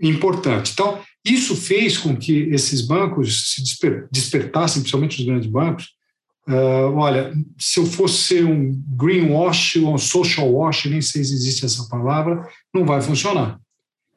importante. 0.00 0.72
Então, 0.72 1.00
isso 1.24 1.56
fez 1.56 1.98
com 1.98 2.16
que 2.16 2.48
esses 2.50 2.82
bancos 2.82 3.52
se 3.52 3.62
desper, 3.62 4.08
despertassem, 4.12 4.82
principalmente 4.82 5.20
os 5.20 5.26
grandes 5.26 5.50
bancos, 5.50 5.96
Uh, 6.48 6.94
olha, 6.94 7.32
se 7.58 7.80
eu 7.80 7.86
fosse 7.86 8.18
ser 8.18 8.44
um 8.44 8.80
greenwash 8.96 9.76
ou 9.78 9.94
um 9.94 9.98
social 9.98 10.48
wash, 10.52 10.84
nem 10.84 11.02
sei 11.02 11.24
se 11.24 11.34
existe 11.34 11.64
essa 11.64 11.88
palavra, 11.88 12.48
não 12.72 12.84
vai 12.84 13.02
funcionar. 13.02 13.58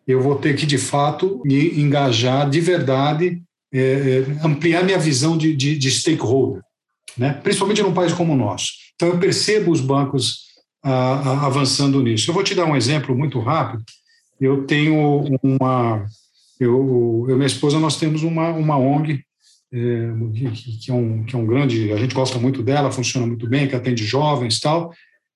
Eu 0.06 0.22
vou 0.22 0.36
ter 0.36 0.56
que, 0.56 0.66
de 0.66 0.78
fato, 0.78 1.42
me 1.44 1.80
engajar 1.80 2.48
de 2.48 2.62
verdade, 2.62 3.42
é, 3.74 4.26
ampliar 4.44 4.84
minha 4.84 5.00
visão 5.00 5.36
de, 5.38 5.56
de, 5.56 5.76
de, 5.76 5.92
stakeholder, 5.92 6.62
né? 7.18 7.34
principalmente 7.34 7.82
num 7.82 7.94
país 7.94 8.14
como 8.14 8.34
o 8.34 8.38
nosso. 8.38 8.74
Então, 9.00 9.08
eu 9.08 9.18
percebo 9.18 9.72
os 9.72 9.80
bancos 9.80 10.50
ah, 10.84 11.46
avançando 11.46 12.04
nisso. 12.04 12.30
Eu 12.30 12.34
vou 12.34 12.44
te 12.44 12.54
dar 12.54 12.66
um 12.66 12.76
exemplo 12.76 13.18
muito 13.18 13.40
rápido. 13.40 13.82
Eu 14.42 14.66
tenho 14.66 15.24
uma. 15.42 16.06
Eu, 16.60 17.26
eu 17.30 17.38
minha 17.38 17.48
esposa, 17.48 17.80
nós 17.80 17.96
temos 17.96 18.24
uma, 18.24 18.50
uma 18.50 18.78
ONG 18.78 19.24
é, 19.72 20.12
que, 20.34 20.78
que, 20.80 20.92
é 20.92 20.94
um, 20.94 21.24
que 21.24 21.34
é 21.34 21.40
um 21.40 21.46
grande, 21.46 21.94
a 21.94 21.96
gente 21.96 22.14
gosta 22.14 22.38
muito 22.38 22.62
dela, 22.62 22.92
funciona 22.92 23.26
muito 23.26 23.48
bem, 23.48 23.70
que 23.70 23.76
atende 23.76 24.04
jovens 24.04 24.58
e 24.58 24.62
tal. 24.62 24.94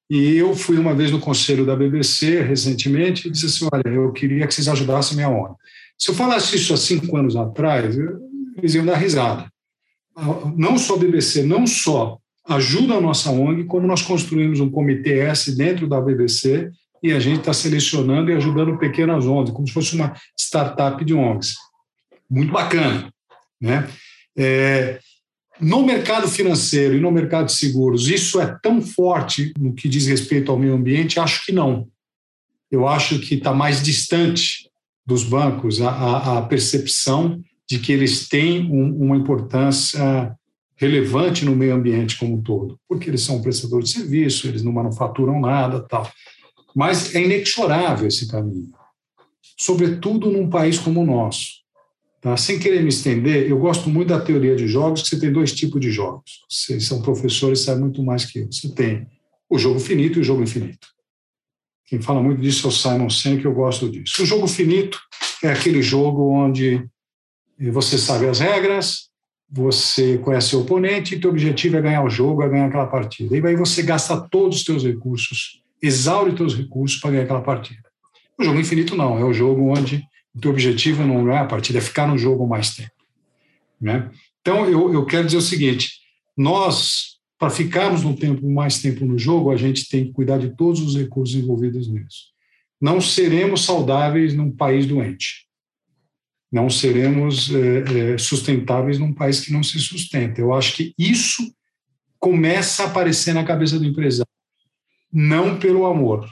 E 0.10 0.36
eu 0.36 0.54
fui 0.54 0.78
uma 0.78 0.94
vez 0.94 1.10
no 1.10 1.20
conselho 1.22 1.66
da 1.66 1.74
BBC 1.74 2.42
recentemente 2.42 3.30
e 3.30 3.32
disse 3.32 3.46
assim: 3.46 3.70
olha, 3.72 3.88
eu 3.88 4.12
queria 4.12 4.46
que 4.46 4.54
vocês 4.54 4.68
ajudassem 4.68 5.16
minha 5.16 5.30
ONG. 5.30 5.56
Se 5.98 6.12
eu 6.12 6.16
falasse 6.16 6.58
isso 6.58 6.74
há 6.74 6.78
cinco 6.78 7.16
anos 7.16 7.38
atrás, 7.38 7.96
eles 8.58 8.76
iam 8.76 8.86
dar 8.86 8.98
risada. 8.98 9.50
Não 10.58 10.78
só 10.78 10.96
a 10.96 11.00
BBC, 11.00 11.44
não 11.44 11.66
só 11.66 12.20
ajuda 12.48 12.96
a 12.96 13.02
nossa 13.02 13.32
ONG, 13.32 13.66
como 13.66 13.88
nós 13.88 14.02
construímos 14.02 14.60
um 14.60 14.70
comitê 14.70 15.20
S 15.20 15.56
dentro 15.56 15.88
da 15.88 16.02
BBC 16.02 16.72
e 17.02 17.12
a 17.12 17.20
gente 17.20 17.40
está 17.40 17.54
selecionando 17.54 18.32
e 18.32 18.36
ajudando 18.36 18.78
pequenas 18.78 19.26
ONGs, 19.26 19.54
como 19.54 19.68
se 19.68 19.74
fosse 19.74 19.96
uma 19.96 20.14
startup 20.38 21.04
de 21.04 21.14
ONGs. 21.14 21.56
Muito 22.30 22.52
bacana. 22.52 23.14
Né? 23.60 23.88
É, 24.38 25.00
no 25.60 25.86
mercado 25.86 26.28
financeiro 26.28 26.96
e 26.96 27.00
no 27.00 27.12
mercado 27.12 27.46
de 27.48 27.54
seguros, 27.54 28.08
isso 28.08 28.42
é 28.42 28.58
tão 28.62 28.82
forte 28.82 29.54
no 29.58 29.74
que 29.74 29.88
diz 29.88 30.08
respeito 30.08 30.52
ao 30.52 30.58
meio 30.58 30.74
ambiente? 30.74 31.20
Acho 31.20 31.46
que 31.46 31.52
não. 31.52 31.88
Eu 32.72 32.88
acho 32.88 33.20
que 33.20 33.36
está 33.36 33.54
mais 33.54 33.82
distante 33.84 34.70
dos 35.06 35.24
bancos 35.24 35.82
a, 35.82 36.40
a, 36.40 36.42
percepção 36.44 37.40
de 37.70 37.78
que 37.78 37.92
eles 37.92 38.28
têm 38.28 38.72
um, 38.72 39.06
uma 39.06 39.18
importância 39.18 40.36
relevante 40.76 41.46
no 41.46 41.56
meio 41.56 41.76
ambiente 41.76 42.18
como 42.18 42.36
um 42.36 42.42
todo, 42.42 42.80
porque 42.88 43.10
eles 43.10 43.22
são 43.22 43.42
prestadores 43.42 43.90
de 43.90 44.00
serviço, 44.00 44.48
eles 44.48 44.64
não 44.64 44.72
manufaturam 44.72 45.40
nada, 45.40 45.82
tal. 45.82 46.10
Mas 46.76 47.14
é 47.14 47.24
inexorável 47.24 48.08
esse 48.08 48.28
caminho, 48.28 48.72
sobretudo 49.58 50.30
num 50.30 50.50
país 50.50 50.80
como 50.80 51.02
o 51.02 51.06
nosso, 51.06 51.64
Tá? 52.24 52.38
Sem 52.38 52.58
querer 52.58 52.82
me 52.82 52.88
estender, 52.88 53.50
eu 53.50 53.60
gosto 53.60 53.90
muito 53.90 54.08
da 54.08 54.22
teoria 54.22 54.56
de 54.56 54.66
jogos, 54.66 55.02
que 55.02 55.10
você 55.10 55.20
tem 55.20 55.30
dois 55.30 55.54
tipos 55.54 55.82
de 55.82 55.92
jogos. 55.92 56.46
Vocês 56.50 56.86
são 56.86 57.02
professores, 57.02 57.60
sabem 57.60 57.82
muito 57.82 58.02
mais 58.02 58.24
que 58.24 58.40
eu. 58.40 58.48
Você 58.50 58.70
tem 58.70 59.06
o 59.50 59.60
jogo 59.60 59.78
finito 59.78 60.18
e 60.18 60.22
o 60.22 60.24
jogo 60.24 60.42
infinito. 60.42 60.88
Quem 61.86 62.02
fala 62.02 62.24
muito 62.24 62.42
disso 62.42 62.66
é 62.66 62.70
o 62.70 62.72
Simon 62.72 63.10
Sinek, 63.10 63.44
eu 63.44 63.54
gosto 63.54 63.90
disso. 63.90 64.24
O 64.24 64.26
jogo 64.26 64.48
finito 64.48 64.98
é 65.44 65.52
aquele 65.52 65.82
jogo 65.82 66.32
onde 66.32 66.88
você 67.74 67.98
sabe 67.98 68.26
as 68.26 68.40
regras, 68.40 69.10
você 69.56 70.18
conhece 70.18 70.56
o 70.56 70.62
oponente 70.62 71.14
e 71.14 71.20
teu 71.20 71.30
objetivo 71.30 71.78
é 71.78 71.82
ganhar 71.82 72.04
o 72.04 72.10
jogo, 72.10 72.42
é 72.42 72.50
ganhar 72.50 72.66
aquela 72.66 72.88
partida. 72.88 73.38
E 73.38 73.46
aí 73.46 73.56
você 73.56 73.84
gasta 73.84 74.20
todos 74.20 74.58
os 74.58 74.64
teus 74.64 74.84
recursos, 74.84 75.62
exaure 75.80 76.32
os 76.32 76.36
teus 76.36 76.56
recursos 76.56 77.00
para 77.00 77.12
ganhar 77.12 77.24
aquela 77.26 77.42
partida. 77.42 77.84
O 78.40 78.44
jogo 78.44 78.60
infinito 78.60 78.96
não, 78.96 79.16
é 79.20 79.24
o 79.24 79.32
jogo 79.32 79.70
onde 79.70 80.04
o 80.34 80.40
teu 80.40 80.50
objetivo 80.50 81.06
não 81.06 81.32
é 81.32 81.38
a 81.38 81.46
partida, 81.46 81.78
é 81.78 81.82
ficar 81.82 82.08
no 82.08 82.18
jogo 82.18 82.48
mais 82.48 82.74
tempo. 82.76 82.90
Né? 83.80 84.10
Então, 84.42 84.68
eu, 84.68 84.92
eu 84.92 85.06
quero 85.06 85.26
dizer 85.28 85.38
o 85.38 85.42
seguinte: 85.42 86.00
nós, 86.36 87.20
para 87.38 87.52
ficarmos 87.52 88.02
no 88.02 88.16
tempo 88.16 88.50
mais 88.50 88.82
tempo 88.82 89.06
no 89.06 89.20
jogo, 89.20 89.52
a 89.52 89.56
gente 89.56 89.88
tem 89.88 90.06
que 90.06 90.14
cuidar 90.14 90.40
de 90.40 90.56
todos 90.56 90.82
os 90.82 90.96
recursos 90.96 91.36
envolvidos 91.36 91.88
nisso. 91.88 92.34
Não 92.82 93.00
seremos 93.00 93.64
saudáveis 93.64 94.34
num 94.34 94.50
país 94.50 94.88
doente. 94.88 95.46
Não 96.54 96.70
seremos 96.70 97.50
é, 97.52 98.16
sustentáveis 98.16 99.00
num 99.00 99.12
país 99.12 99.40
que 99.40 99.52
não 99.52 99.64
se 99.64 99.80
sustenta. 99.80 100.40
Eu 100.40 100.54
acho 100.54 100.76
que 100.76 100.94
isso 101.00 101.42
começa 102.20 102.84
a 102.84 102.86
aparecer 102.86 103.34
na 103.34 103.44
cabeça 103.44 103.80
do 103.80 103.86
empresário. 103.86 104.32
Não 105.12 105.58
pelo 105.58 105.88
amor, 105.88 106.30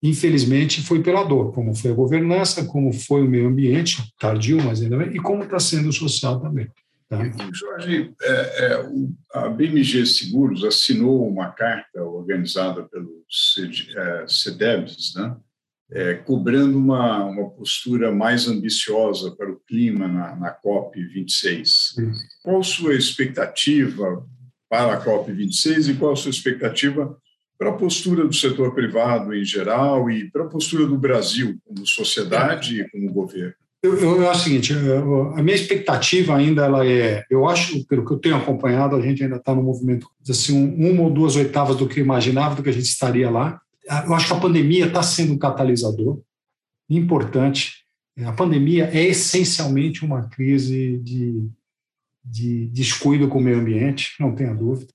infelizmente, 0.00 0.80
foi 0.82 1.02
pela 1.02 1.24
dor, 1.24 1.52
como 1.52 1.74
foi 1.74 1.90
a 1.90 1.94
governança, 1.94 2.64
como 2.64 2.92
foi 2.92 3.22
o 3.22 3.28
meio 3.28 3.48
ambiente, 3.48 3.96
tardio, 4.20 4.62
mas 4.62 4.80
ainda 4.80 4.96
bem, 4.96 5.16
e 5.16 5.18
como 5.18 5.42
está 5.42 5.58
sendo 5.58 5.88
o 5.88 5.92
social 5.92 6.40
também. 6.40 6.68
Tá? 7.08 7.18
Jorge, 7.52 8.14
é, 8.22 8.30
é, 8.30 8.86
a 9.32 9.48
BMG 9.48 10.06
Seguros 10.06 10.62
assinou 10.62 11.28
uma 11.28 11.50
carta 11.50 12.02
organizada 12.02 12.84
pelo 12.84 13.24
CEDEBS, 14.28 15.16
é, 15.16 15.20
né? 15.20 15.36
É, 15.90 16.14
cobrando 16.14 16.76
uma, 16.76 17.24
uma 17.24 17.48
postura 17.48 18.12
mais 18.12 18.46
ambiciosa 18.46 19.34
para 19.34 19.50
o 19.50 19.58
clima 19.66 20.06
na, 20.06 20.36
na 20.36 20.54
COP26. 20.60 21.94
Qual 22.42 22.62
sua 22.62 22.94
expectativa 22.94 24.22
para 24.68 24.94
a 24.94 25.04
COP26 25.04 25.88
e 25.88 25.94
qual 25.94 26.12
a 26.12 26.16
sua 26.16 26.30
expectativa 26.30 27.16
para 27.58 27.70
a 27.70 27.74
postura 27.74 28.26
do 28.26 28.34
setor 28.34 28.74
privado 28.74 29.34
em 29.34 29.44
geral 29.44 30.10
e 30.10 30.30
para 30.30 30.44
a 30.44 30.48
postura 30.48 30.86
do 30.86 30.96
Brasil 30.96 31.58
como 31.64 31.86
sociedade 31.86 32.80
e 32.80 32.88
como 32.90 33.12
governo? 33.12 33.54
Eu, 33.80 33.96
eu, 33.96 34.28
acho 34.28 34.40
o 34.40 34.44
seguinte, 34.44 34.72
a 34.72 35.42
minha 35.42 35.54
expectativa 35.54 36.36
ainda 36.36 36.64
ela 36.64 36.84
é, 36.84 37.24
eu 37.30 37.48
acho, 37.48 37.86
pelo 37.86 38.04
que 38.04 38.12
eu 38.12 38.18
tenho 38.18 38.36
acompanhado, 38.36 38.96
a 38.96 39.00
gente 39.00 39.22
ainda 39.22 39.36
está 39.36 39.54
no 39.54 39.62
movimento, 39.62 40.08
assim, 40.28 40.74
uma 40.76 41.04
ou 41.04 41.10
duas 41.10 41.36
oitavas 41.36 41.76
do 41.76 41.88
que 41.88 42.00
imaginava, 42.00 42.56
do 42.56 42.62
que 42.62 42.70
a 42.70 42.72
gente 42.72 42.86
estaria 42.86 43.30
lá. 43.30 43.60
Eu 44.06 44.14
acho 44.14 44.26
que 44.26 44.32
a 44.34 44.40
pandemia 44.40 44.86
está 44.86 45.02
sendo 45.02 45.32
um 45.32 45.38
catalisador 45.38 46.20
importante. 46.90 47.84
A 48.24 48.32
pandemia 48.32 48.90
é 48.92 49.04
essencialmente 49.04 50.04
uma 50.04 50.28
crise 50.28 50.98
de, 50.98 51.48
de 52.24 52.66
descuido 52.66 53.28
com 53.28 53.38
o 53.38 53.42
meio 53.42 53.58
ambiente, 53.58 54.14
não 54.18 54.34
tenha 54.34 54.54
dúvida, 54.54 54.92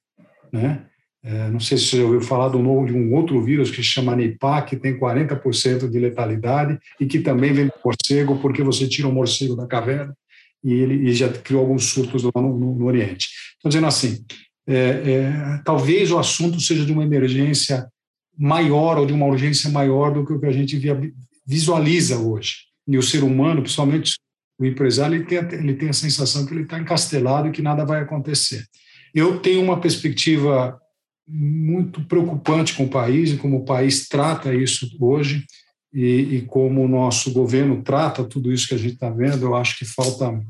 né? 0.51 0.85
É, 1.25 1.49
não 1.49 1.59
sei 1.59 1.77
se 1.77 1.85
você 1.85 1.97
já 1.97 2.03
ouviu 2.03 2.21
falar 2.21 2.49
do 2.49 2.59
novo, 2.59 2.85
de 2.85 2.91
um 2.91 3.13
outro 3.15 3.41
vírus 3.41 3.71
que 3.71 3.77
se 3.77 3.83
chama 3.83 4.13
Nipah, 4.13 4.61
que 4.61 4.75
tem 4.75 4.99
40% 4.99 5.89
de 5.89 5.97
letalidade 5.97 6.77
e 6.99 7.05
que 7.05 7.19
também 7.19 7.53
vem 7.53 7.67
do 7.67 7.73
morcego, 7.83 8.39
porque 8.39 8.61
você 8.61 8.89
tira 8.89 9.07
o 9.07 9.11
um 9.11 9.13
morcego 9.13 9.55
da 9.55 9.65
caverna 9.65 10.13
e 10.61 10.73
ele 10.73 11.09
e 11.09 11.13
já 11.13 11.29
criou 11.29 11.61
alguns 11.61 11.85
surtos 11.85 12.23
lá 12.23 12.31
no, 12.35 12.59
no, 12.59 12.75
no 12.75 12.85
Oriente. 12.85 13.29
Estou 13.55 13.69
dizendo 13.69 13.87
assim, 13.87 14.25
é, 14.67 14.75
é, 14.75 15.61
talvez 15.63 16.11
o 16.11 16.19
assunto 16.19 16.59
seja 16.59 16.85
de 16.85 16.91
uma 16.91 17.05
emergência 17.05 17.87
maior 18.37 18.97
ou 18.97 19.05
de 19.05 19.13
uma 19.13 19.25
urgência 19.25 19.69
maior 19.69 20.13
do 20.13 20.25
que 20.25 20.33
o 20.33 20.39
que 20.39 20.45
a 20.45 20.51
gente 20.51 20.77
via, 20.77 20.99
visualiza 21.45 22.17
hoje. 22.17 22.65
E 22.87 22.97
o 22.97 23.03
ser 23.03 23.23
humano, 23.23 23.61
principalmente 23.61 24.15
o 24.59 24.65
empresário, 24.65 25.15
ele 25.15 25.25
tem, 25.25 25.37
ele 25.37 25.73
tem 25.75 25.89
a 25.89 25.93
sensação 25.93 26.45
que 26.45 26.53
ele 26.53 26.63
está 26.63 26.79
encastelado 26.79 27.47
e 27.47 27.51
que 27.51 27.61
nada 27.61 27.85
vai 27.85 28.01
acontecer. 28.01 28.65
Eu 29.13 29.39
tenho 29.39 29.61
uma 29.61 29.79
perspectiva 29.79 30.79
muito 31.27 32.03
preocupante 32.05 32.73
com 32.73 32.85
o 32.85 32.89
país 32.89 33.31
e 33.31 33.37
como 33.37 33.57
o 33.57 33.65
país 33.65 34.07
trata 34.07 34.53
isso 34.53 34.89
hoje 34.99 35.45
e, 35.93 36.37
e 36.37 36.41
como 36.41 36.83
o 36.83 36.87
nosso 36.87 37.31
governo 37.31 37.81
trata 37.81 38.23
tudo 38.23 38.51
isso 38.51 38.67
que 38.67 38.73
a 38.73 38.77
gente 38.77 38.95
está 38.95 39.09
vendo. 39.09 39.45
Eu 39.45 39.55
acho 39.55 39.77
que 39.77 39.85
falta 39.85 40.41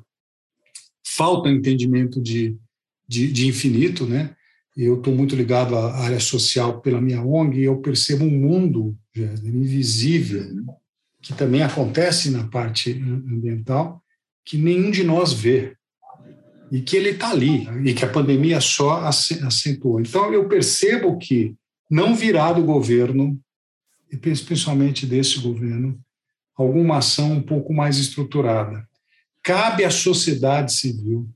falta 1.15 1.49
entendimento 1.49 2.21
de, 2.21 2.57
de, 3.07 3.31
de 3.31 3.47
infinito, 3.47 4.05
né? 4.05 4.35
Eu 4.75 4.97
estou 4.97 5.13
muito 5.13 5.35
ligado 5.35 5.75
à 5.75 5.97
área 5.99 6.19
social 6.19 6.81
pela 6.81 6.99
minha 6.99 7.21
ONG 7.21 7.59
e 7.59 7.63
eu 7.65 7.77
percebo 7.77 8.25
um 8.25 8.31
mundo 8.31 8.97
invisível 9.15 10.43
que 11.21 11.33
também 11.33 11.61
acontece 11.61 12.29
na 12.31 12.47
parte 12.47 12.91
ambiental 12.91 14.03
que 14.45 14.57
nenhum 14.57 14.91
de 14.91 15.03
nós 15.03 15.31
vê 15.31 15.75
e 16.71 16.81
que 16.81 16.97
ele 16.97 17.09
está 17.09 17.29
ali 17.29 17.67
e 17.87 17.93
que 17.93 18.03
a 18.03 18.09
pandemia 18.09 18.59
só 18.59 19.01
acentuou. 19.01 20.01
Então 20.01 20.33
eu 20.33 20.49
percebo 20.49 21.17
que 21.17 21.55
não 21.89 22.15
virá 22.15 22.51
do 22.51 22.63
governo 22.63 23.39
e 24.11 24.17
principalmente 24.17 25.05
desse 25.05 25.39
governo 25.39 25.99
alguma 26.55 26.97
ação 26.97 27.33
um 27.33 27.41
pouco 27.41 27.73
mais 27.73 27.97
estruturada. 27.97 28.87
Cabe 29.43 29.83
à 29.83 29.91
sociedade 29.91 30.73
civil, 30.73 31.29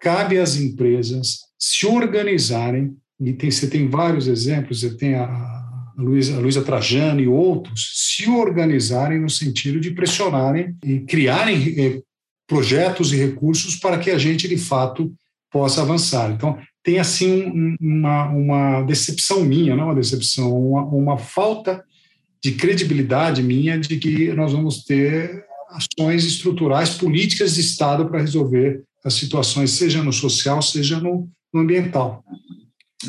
cabe 0.00 0.38
às 0.38 0.56
empresas 0.56 1.40
se 1.58 1.86
organizarem, 1.86 2.96
e 3.20 3.32
tem, 3.32 3.50
você 3.50 3.68
tem 3.68 3.88
vários 3.88 4.28
exemplos, 4.28 4.80
você 4.80 4.96
tem 4.96 5.14
a, 5.14 5.24
a 5.24 5.94
Luísa, 5.96 6.62
Trajano 6.62 7.20
e 7.20 7.26
outros, 7.26 7.92
se 7.94 8.28
organizarem 8.30 9.20
no 9.20 9.28
sentido 9.28 9.80
de 9.80 9.90
pressionarem 9.90 10.76
e 10.84 11.00
criarem 11.00 11.74
eh, 11.78 12.00
projetos 12.46 13.12
e 13.12 13.16
recursos 13.16 13.76
para 13.76 13.98
que 13.98 14.10
a 14.10 14.18
gente, 14.18 14.46
de 14.48 14.56
fato, 14.56 15.12
possa 15.50 15.82
avançar. 15.82 16.30
Então, 16.30 16.58
tem 16.82 16.98
assim 16.98 17.76
uma, 17.80 18.28
uma 18.28 18.82
decepção 18.82 19.44
minha, 19.44 19.76
não 19.76 19.86
uma 19.86 19.94
decepção, 19.94 20.56
uma, 20.56 20.84
uma 20.84 21.18
falta 21.18 21.82
de 22.42 22.52
credibilidade 22.52 23.42
minha 23.42 23.78
de 23.78 23.96
que 23.96 24.32
nós 24.32 24.52
vamos 24.52 24.84
ter 24.84 25.44
ações 25.70 26.24
estruturais, 26.24 26.94
políticas 26.94 27.54
de 27.54 27.60
Estado 27.60 28.06
para 28.08 28.20
resolver 28.20 28.84
as 29.08 29.14
situações, 29.14 29.72
seja 29.72 30.02
no 30.02 30.12
social, 30.12 30.62
seja 30.62 31.00
no, 31.00 31.28
no 31.52 31.60
ambiental. 31.60 32.24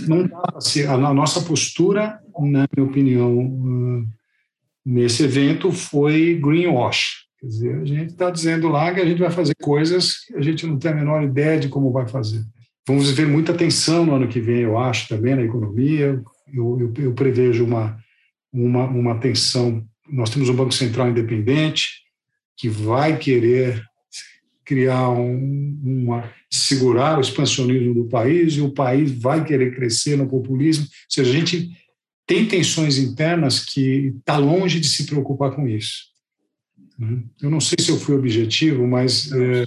Não 0.08 0.28
dá 0.28 0.44
a 0.92 1.14
nossa 1.14 1.42
postura, 1.42 2.20
na 2.40 2.68
minha 2.76 2.88
opinião, 2.88 4.06
nesse 4.86 5.24
evento 5.24 5.72
foi 5.72 6.40
greenwash. 6.42 7.28
Quer 7.40 7.48
dizer, 7.48 7.76
a 7.76 7.86
gente 7.86 8.12
está 8.12 8.30
dizendo 8.30 8.68
lá 8.68 8.94
que 8.94 9.00
a 9.00 9.06
gente 9.06 9.20
vai 9.20 9.32
fazer 9.32 9.56
coisas 9.62 10.26
que 10.26 10.36
a 10.36 10.42
gente 10.42 10.66
não 10.66 10.78
tem 10.78 10.92
a 10.92 10.96
menor 10.96 11.24
ideia 11.24 11.60
de 11.60 11.70
como 11.70 11.92
vai 11.92 12.08
fazer. 12.08 12.44
Vamos 12.88 13.10
ver 13.12 13.28
muita 13.28 13.54
tensão 13.54 14.06
no 14.06 14.16
ano 14.16 14.28
que 14.28 14.42
vem, 14.42 14.62
eu 14.62 14.78
acho, 14.78 15.08
também 15.08 15.36
na 15.36 15.44
economia. 15.44 16.22
Eu, 16.52 16.80
eu, 16.80 16.94
eu 16.98 17.14
prevejo 17.14 17.64
uma, 17.64 17.98
uma, 18.52 18.86
uma 18.86 19.20
tensão. 19.20 19.86
Nós 20.10 20.30
temos 20.30 20.50
um 20.50 20.56
Banco 20.56 20.74
Central 20.74 21.10
independente 21.10 22.02
que 22.58 22.68
vai 22.68 23.18
querer 23.18 23.82
criar 24.70 25.10
um, 25.10 25.80
uma 25.84 26.32
segurar 26.48 27.18
o 27.18 27.22
expansionismo 27.22 27.92
do 27.96 28.06
país 28.06 28.54
e 28.54 28.62
o 28.62 28.72
país 28.72 29.12
vai 29.12 29.44
querer 29.44 29.76
crescer 29.76 30.16
no 30.16 30.28
populismo. 30.28 30.84
Ou 30.84 30.90
seja, 31.10 31.32
a 31.32 31.34
gente 31.34 31.72
tem 32.28 32.48
tensões 32.48 33.00
internas 33.00 33.66
que 33.66 34.14
está 34.20 34.38
longe 34.38 34.80
de 34.80 34.88
se 34.88 35.08
preocupar 35.08 35.56
com 35.56 35.68
isso. 35.68 36.10
Eu 37.42 37.50
não 37.50 37.60
sei 37.60 37.78
se 37.84 37.90
eu 37.90 37.98
fui 37.98 38.14
objetivo, 38.14 38.86
mas 38.86 39.32
é, 39.32 39.64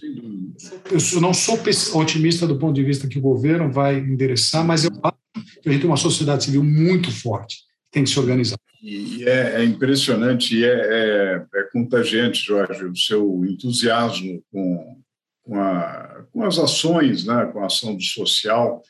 eu 0.92 1.20
não 1.20 1.34
sou 1.34 1.58
otimista 1.94 2.46
do 2.46 2.56
ponto 2.56 2.74
de 2.74 2.84
vista 2.84 3.08
que 3.08 3.18
o 3.18 3.22
governo 3.22 3.72
vai 3.72 3.98
endereçar, 3.98 4.64
mas 4.64 4.84
eu 4.84 4.92
acho 5.02 5.16
que 5.60 5.68
a 5.68 5.72
gente 5.72 5.80
tem 5.80 5.90
uma 5.90 5.96
sociedade 5.96 6.44
civil 6.44 6.62
muito 6.62 7.10
forte, 7.10 7.56
tem 7.92 8.02
que 8.02 8.10
se 8.10 8.18
organizar. 8.18 8.58
E 8.82 9.22
é, 9.28 9.60
é 9.60 9.64
impressionante 9.64 10.56
e 10.56 10.64
é, 10.64 10.68
é, 10.68 11.46
é, 11.54 11.62
contagiante, 11.72 12.44
Jorge, 12.44 12.84
o 12.84 12.96
seu 12.96 13.44
entusiasmo 13.44 14.42
com, 14.50 15.00
com, 15.44 15.60
a, 15.60 16.24
com 16.32 16.44
as 16.44 16.58
ações, 16.58 17.24
né, 17.24 17.46
com 17.52 17.60
a 17.60 17.66
ação 17.66 17.94
do 17.94 18.02
social, 18.02 18.82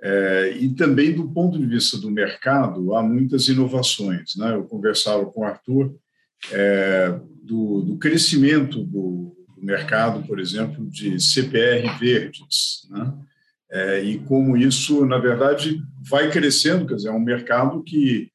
é, 0.00 0.56
e 0.58 0.70
também 0.70 1.12
do 1.12 1.28
ponto 1.28 1.58
de 1.58 1.66
vista 1.66 1.98
do 1.98 2.10
mercado, 2.10 2.94
há 2.94 3.02
muitas 3.02 3.48
inovações. 3.48 4.34
Né? 4.36 4.54
Eu 4.54 4.64
conversava 4.64 5.26
com 5.26 5.42
o 5.42 5.44
Arthur 5.44 5.94
é, 6.50 7.18
do, 7.42 7.82
do, 7.82 7.98
crescimento 7.98 8.82
do, 8.82 9.36
do, 9.56 9.62
mercado, 9.62 10.26
por 10.26 10.40
exemplo, 10.40 10.86
de 10.86 11.20
CPR 11.20 11.98
verdes, 11.98 12.86
né? 12.90 13.12
É, 13.70 14.02
e 14.04 14.18
como 14.20 14.56
isso, 14.56 15.04
na 15.04 15.18
verdade, 15.18 15.82
vai 16.08 16.30
crescendo, 16.30 16.86
quer 16.86 16.94
dizer, 16.94 17.08
é 17.08 17.12
um 17.12 17.18
mercado 17.18 17.82
que 17.82 18.30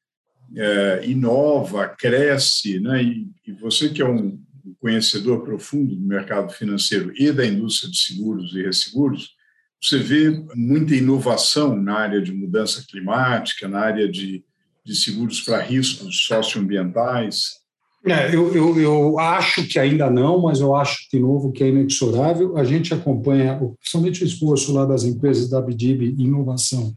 é, 0.56 1.02
inova, 1.04 1.88
cresce, 1.88 2.80
né? 2.80 3.02
E, 3.02 3.28
e, 3.46 3.52
você 3.52 3.88
que 3.88 4.02
é 4.02 4.08
um 4.08 4.38
conhecedor 4.78 5.42
profundo 5.42 5.94
do 5.94 6.06
mercado 6.06 6.52
financeiro 6.52 7.12
e 7.16 7.30
da 7.32 7.46
indústria 7.46 7.90
de 7.90 7.98
seguros 7.98 8.54
e 8.54 8.62
resseguros, 8.62 9.34
você 9.82 9.98
vê 9.98 10.44
muita 10.54 10.94
inovação 10.94 11.74
na 11.74 11.94
área 11.94 12.20
de 12.20 12.32
mudança 12.32 12.84
climática, 12.88 13.66
na 13.66 13.80
área 13.80 14.10
de, 14.10 14.44
de 14.84 14.94
seguros 14.94 15.40
para 15.40 15.60
riscos 15.60 16.24
socioambientais. 16.26 17.60
É, 18.06 18.34
eu, 18.34 18.54
eu, 18.54 18.78
eu, 18.80 19.18
acho 19.18 19.66
que 19.66 19.78
ainda 19.78 20.10
não, 20.10 20.40
mas 20.40 20.60
eu 20.60 20.74
acho, 20.74 21.06
de 21.12 21.18
novo, 21.18 21.52
que 21.52 21.62
é 21.62 21.68
inexorável. 21.68 22.56
A 22.56 22.64
gente 22.64 22.94
acompanha, 22.94 23.58
principalmente 23.78 24.22
o 24.22 24.26
esforço 24.26 24.72
lá 24.72 24.86
das 24.86 25.04
empresas 25.04 25.50
da 25.50 25.58
Abdib 25.58 26.02
Inovação, 26.18 26.94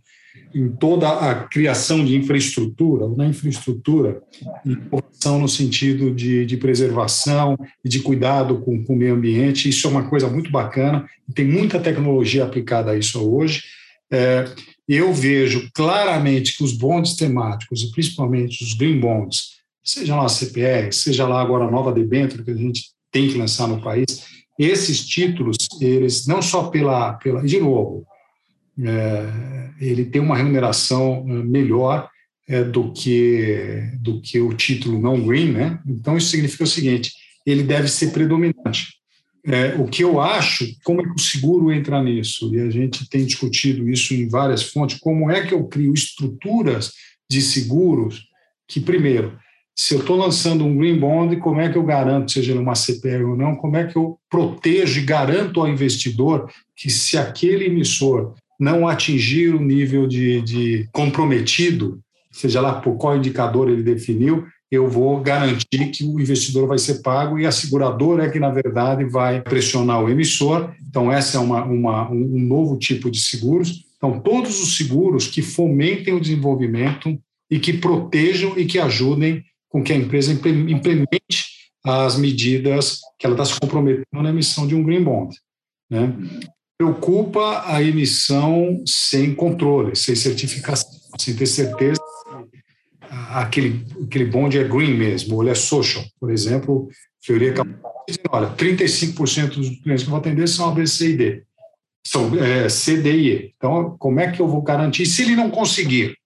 em 0.54 0.70
toda 0.70 1.10
a 1.10 1.36
criação 1.36 2.04
de 2.04 2.16
infraestrutura, 2.16 3.08
na 3.08 3.28
infraestrutura, 3.28 4.22
inovação 4.66 5.40
no 5.40 5.50
sentido 5.50 6.14
de, 6.14 6.46
de 6.46 6.58
preservação 6.58 7.58
e 7.84 7.90
de 7.90 8.00
cuidado 8.00 8.60
com, 8.60 8.84
com, 8.84 8.94
o 8.94 8.96
meio 8.96 9.16
ambiente. 9.16 9.70
Isso 9.70 9.88
é 9.88 9.90
uma 9.90 10.08
coisa 10.08 10.28
muito 10.28 10.52
bacana, 10.52 11.08
tem 11.34 11.46
muita 11.46 11.80
tecnologia 11.80 12.44
aplicada 12.44 12.92
a 12.92 12.98
isso 12.98 13.20
hoje. 13.28 13.64
É, 14.12 14.46
eu 14.88 15.14
vejo 15.14 15.70
claramente 15.74 16.58
que 16.58 16.64
os 16.64 16.74
bonds 16.74 17.16
temáticos, 17.16 17.82
e 17.82 17.92
principalmente 17.92 18.64
os 18.64 18.74
green 18.74 19.00
bonds, 19.00 19.54
seja 19.84 20.16
lá 20.16 20.26
a 20.26 20.30
CPR, 20.30 20.92
seja 20.92 21.28
lá 21.28 21.42
agora 21.42 21.66
a 21.66 21.72
nova 21.72 21.92
debênture 21.92 22.44
que 22.44 22.52
a 22.52 22.56
gente 22.56 22.92
tem 23.12 23.28
que 23.28 23.38
lançar 23.38 23.68
no 23.68 23.82
país, 23.82 24.26
esses 24.58 25.06
títulos, 25.06 25.58
eles 25.82 26.28
não 26.28 26.42
só 26.42 26.64
pela, 26.64 27.14
pela 27.14 27.42
de 27.42 27.60
novo, 27.60 28.06
ele 29.80 30.06
tem 30.06 30.22
uma 30.22 30.38
remuneração 30.38 31.26
é, 31.28 31.44
melhor 31.44 32.10
é, 32.48 32.64
do, 32.64 32.92
que, 32.92 33.92
do 34.00 34.22
que 34.22 34.40
o 34.40 34.54
título 34.54 35.00
não 35.00 35.26
green, 35.26 35.52
né? 35.52 35.80
Então, 35.88 36.18
isso 36.18 36.30
significa 36.30 36.64
o 36.64 36.68
seguinte, 36.68 37.14
ele 37.46 37.64
deve 37.64 37.88
ser 37.88 38.12
predominante. 38.12 38.94
É, 39.46 39.76
o 39.76 39.86
que 39.88 40.04
eu 40.04 40.22
acho, 40.22 40.66
como 40.84 41.02
é 41.02 41.04
que 41.04 41.16
o 41.16 41.20
seguro 41.20 41.72
entra 41.72 42.02
nisso? 42.02 42.54
E 42.56 42.62
a 42.62 42.70
gente 42.70 43.10
tem 43.10 43.26
discutido 43.26 43.90
isso 43.90 44.14
em 44.14 44.28
várias 44.28 44.64
fontes, 44.64 45.00
como 45.00 45.30
é 45.30 45.46
que 45.46 45.54
eu 45.54 45.66
crio 45.66 45.94
estruturas 45.94 46.94
de 47.30 47.42
seguros 47.42 48.24
que, 48.68 48.80
primeiro, 48.80 49.38
se 49.76 49.96
eu 49.96 50.00
estou 50.00 50.16
lançando 50.16 50.64
um 50.64 50.78
green 50.78 50.98
bond, 50.98 51.36
como 51.38 51.60
é 51.60 51.70
que 51.70 51.78
eu 51.78 51.84
garanto, 51.84 52.32
seja 52.32 52.54
numa 52.54 52.76
CPR 52.76 53.24
ou 53.24 53.36
não, 53.36 53.56
como 53.56 53.76
é 53.76 53.86
que 53.86 53.98
eu 53.98 54.18
protejo 54.30 55.00
e 55.00 55.04
garanto 55.04 55.60
ao 55.60 55.68
investidor 55.68 56.50
que 56.76 56.90
se 56.90 57.18
aquele 57.18 57.66
emissor 57.66 58.36
não 58.64 58.88
atingir 58.88 59.54
o 59.54 59.62
nível 59.62 60.08
de, 60.08 60.42
de 60.42 60.90
comprometido, 60.94 62.00
seja 62.32 62.62
lá 62.62 62.80
por 62.80 62.96
qual 62.96 63.18
indicador 63.18 63.70
ele 63.70 63.84
definiu, 63.84 64.46
eu 64.72 64.90
vou 64.90 65.20
garantir 65.20 65.92
que 65.92 66.04
o 66.04 66.20
investidor 66.20 66.68
vai 66.68 66.80
ser 66.80 67.02
pago 67.04 67.38
e 67.38 67.46
a 67.46 67.52
seguradora 67.52 68.26
é 68.26 68.30
que, 68.30 68.40
na 68.40 68.50
verdade, 68.50 69.04
vai 69.04 69.42
pressionar 69.42 70.02
o 70.02 70.10
emissor. 70.10 70.74
Então, 70.90 71.12
essa 71.12 71.38
é 71.38 71.40
uma, 71.40 71.64
uma, 71.64 72.10
um 72.10 72.40
novo 72.40 72.78
tipo 72.80 73.12
de 73.12 73.20
seguros. 73.20 73.86
Então, 73.98 74.20
todos 74.20 74.64
os 74.64 74.76
seguros 74.76 75.28
que 75.28 75.44
fomentem 75.44 76.14
o 76.14 76.20
desenvolvimento 76.20 77.16
e 77.52 77.60
que 77.60 77.74
protejam 77.74 78.58
e 78.58 78.66
que 78.66 78.80
ajudem 78.80 79.44
com 79.70 79.84
que 79.84 79.94
a 79.94 79.96
empresa 79.96 80.32
implemente 80.32 81.44
as 81.86 82.18
medidas 82.18 83.00
que 83.20 83.28
ela 83.28 83.36
está 83.36 83.46
se 83.46 83.60
comprometendo 83.60 84.24
na 84.24 84.30
emissão 84.30 84.66
de 84.66 84.74
um 84.74 84.84
green 84.84 85.04
bond. 85.04 85.36
Né? 85.90 86.16
Preocupa 86.84 87.64
a 87.66 87.82
emissão 87.82 88.84
sem 88.86 89.34
controle, 89.34 89.96
sem 89.96 90.16
certificação, 90.16 90.92
sem 91.18 91.34
ter 91.34 91.46
certeza 91.46 92.00
que 92.00 93.08
aquele, 93.32 93.86
aquele 94.04 94.26
bonde 94.26 94.58
é 94.60 94.64
green 94.64 94.94
mesmo, 94.96 95.36
ou 95.36 95.44
ele 95.44 95.52
é 95.52 95.56
social. 95.56 96.04
Por 96.20 96.30
exemplo, 96.30 96.90
acabou 97.52 98.04
dizendo, 98.06 98.30
olha, 98.30 98.50
35% 98.50 99.56
dos 99.56 99.70
clientes 99.82 100.04
que 100.04 100.10
vão 100.10 100.20
atender 100.20 100.48
são 100.48 100.70
A, 100.70 100.72
B, 100.72 100.86
C 100.86 101.12
e 101.12 101.18
D. 101.18 101.44
São 102.06 102.32
é. 102.36 102.68
Então, 103.56 103.96
como 103.98 104.20
é 104.20 104.30
que 104.30 104.42
eu 104.42 104.48
vou 104.48 104.62
garantir? 104.62 105.06
Se 105.06 105.22
ele 105.22 105.38
não 105.38 105.50
conseguir, 105.50 106.18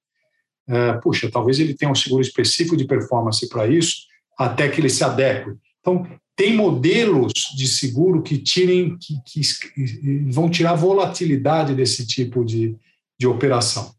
é, 0.68 0.94
puxa, 0.94 1.30
talvez 1.30 1.60
ele 1.60 1.76
tenha 1.76 1.92
um 1.92 1.96
seguro 1.96 2.22
específico 2.22 2.76
de 2.76 2.88
performance 2.88 3.48
para 3.48 3.68
isso, 3.68 4.08
até 4.38 4.68
que 4.70 4.82
ele 4.82 4.90
se 4.90 5.04
adeque. 5.04 5.52
Então, 5.80 6.08
tem 6.38 6.56
modelos 6.56 7.34
de 7.56 7.68
seguro 7.68 8.22
que 8.22 8.38
tirem, 8.38 8.96
que, 9.00 9.16
que 9.26 10.24
vão 10.30 10.48
tirar 10.48 10.72
a 10.72 10.76
volatilidade 10.76 11.74
desse 11.74 12.06
tipo 12.06 12.46
de, 12.46 12.78
de 13.20 13.26
operação, 13.26 13.92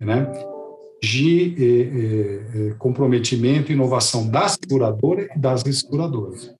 né? 0.00 0.26
De 1.00 1.54
eh, 1.56 2.70
eh, 2.70 2.74
comprometimento 2.78 3.70
e 3.70 3.74
inovação 3.74 4.28
da 4.28 4.48
seguradora 4.48 5.28
e 5.36 5.38
das 5.38 5.60
seguradoras. 5.60 6.50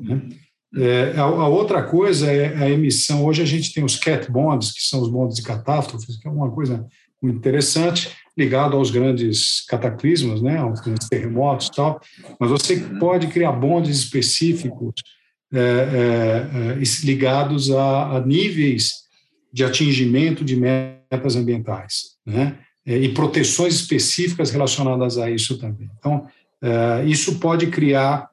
Né? 0.00 0.28
É, 0.74 1.12
a, 1.18 1.22
a, 1.24 1.48
outra 1.48 1.82
coisa 1.82 2.32
é 2.32 2.56
a 2.56 2.70
emissão. 2.70 3.26
Hoje 3.26 3.42
a 3.42 3.44
gente 3.44 3.74
tem 3.74 3.84
os 3.84 3.96
cat 3.96 4.30
bonds, 4.30 4.72
que 4.72 4.82
são 4.82 5.02
os 5.02 5.10
bonds 5.10 5.36
de 5.36 5.42
catástrofes, 5.42 6.16
que 6.16 6.26
é 6.26 6.30
uma 6.30 6.50
coisa 6.50 6.86
muito 7.20 7.36
interessante, 7.36 8.10
ligado 8.36 8.76
aos 8.76 8.90
grandes 8.90 9.64
cataclismos, 9.66 10.40
né, 10.40 10.58
aos 10.58 10.80
grandes 10.80 11.08
terremotos 11.08 11.66
e 11.66 11.72
tal. 11.72 12.00
Mas 12.38 12.50
você 12.50 12.74
uhum. 12.74 12.98
pode 12.98 13.26
criar 13.28 13.52
bonds 13.52 13.94
específicos 13.94 14.94
é, 15.52 16.78
é, 16.78 17.04
ligados 17.04 17.70
a, 17.70 18.16
a, 18.16 18.20
níveis 18.20 19.02
de 19.52 19.64
atingimento 19.64 20.44
de 20.44 20.56
metas 20.56 21.36
ambientais, 21.36 22.16
né, 22.24 22.56
e 22.86 23.08
proteções 23.10 23.74
específicas 23.74 24.50
relacionadas 24.50 25.18
a 25.18 25.30
isso 25.30 25.58
também. 25.58 25.90
Então, 25.98 26.26
é, 26.62 27.04
isso 27.04 27.38
pode 27.38 27.66
criar 27.66 28.30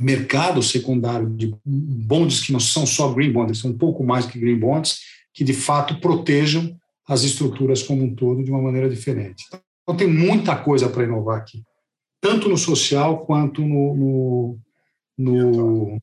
mercado 0.00 0.62
secundário 0.62 1.28
de 1.28 1.54
bonds 1.66 2.40
que 2.46 2.52
não 2.52 2.60
são 2.60 2.86
só 2.86 3.12
green 3.12 3.32
bonds, 3.32 3.58
são 3.58 3.72
um 3.72 3.76
pouco 3.76 4.02
mais 4.02 4.24
que 4.24 4.38
green 4.38 4.58
bonds, 4.58 5.00
que 5.34 5.44
de 5.44 5.52
fato 5.52 6.00
protejam 6.00 6.76
as 7.08 7.22
estruturas 7.22 7.82
como 7.82 8.04
um 8.04 8.14
todo 8.14 8.44
de 8.44 8.50
uma 8.50 8.60
maneira 8.60 8.88
diferente. 8.88 9.46
Então, 9.82 9.96
tem 9.96 10.06
muita 10.06 10.54
coisa 10.54 10.88
para 10.88 11.04
inovar 11.04 11.38
aqui, 11.38 11.62
tanto 12.20 12.48
no 12.48 12.58
social 12.58 13.24
quanto 13.24 13.62
no, 13.62 13.94
no, 13.96 14.58
no, 15.16 15.98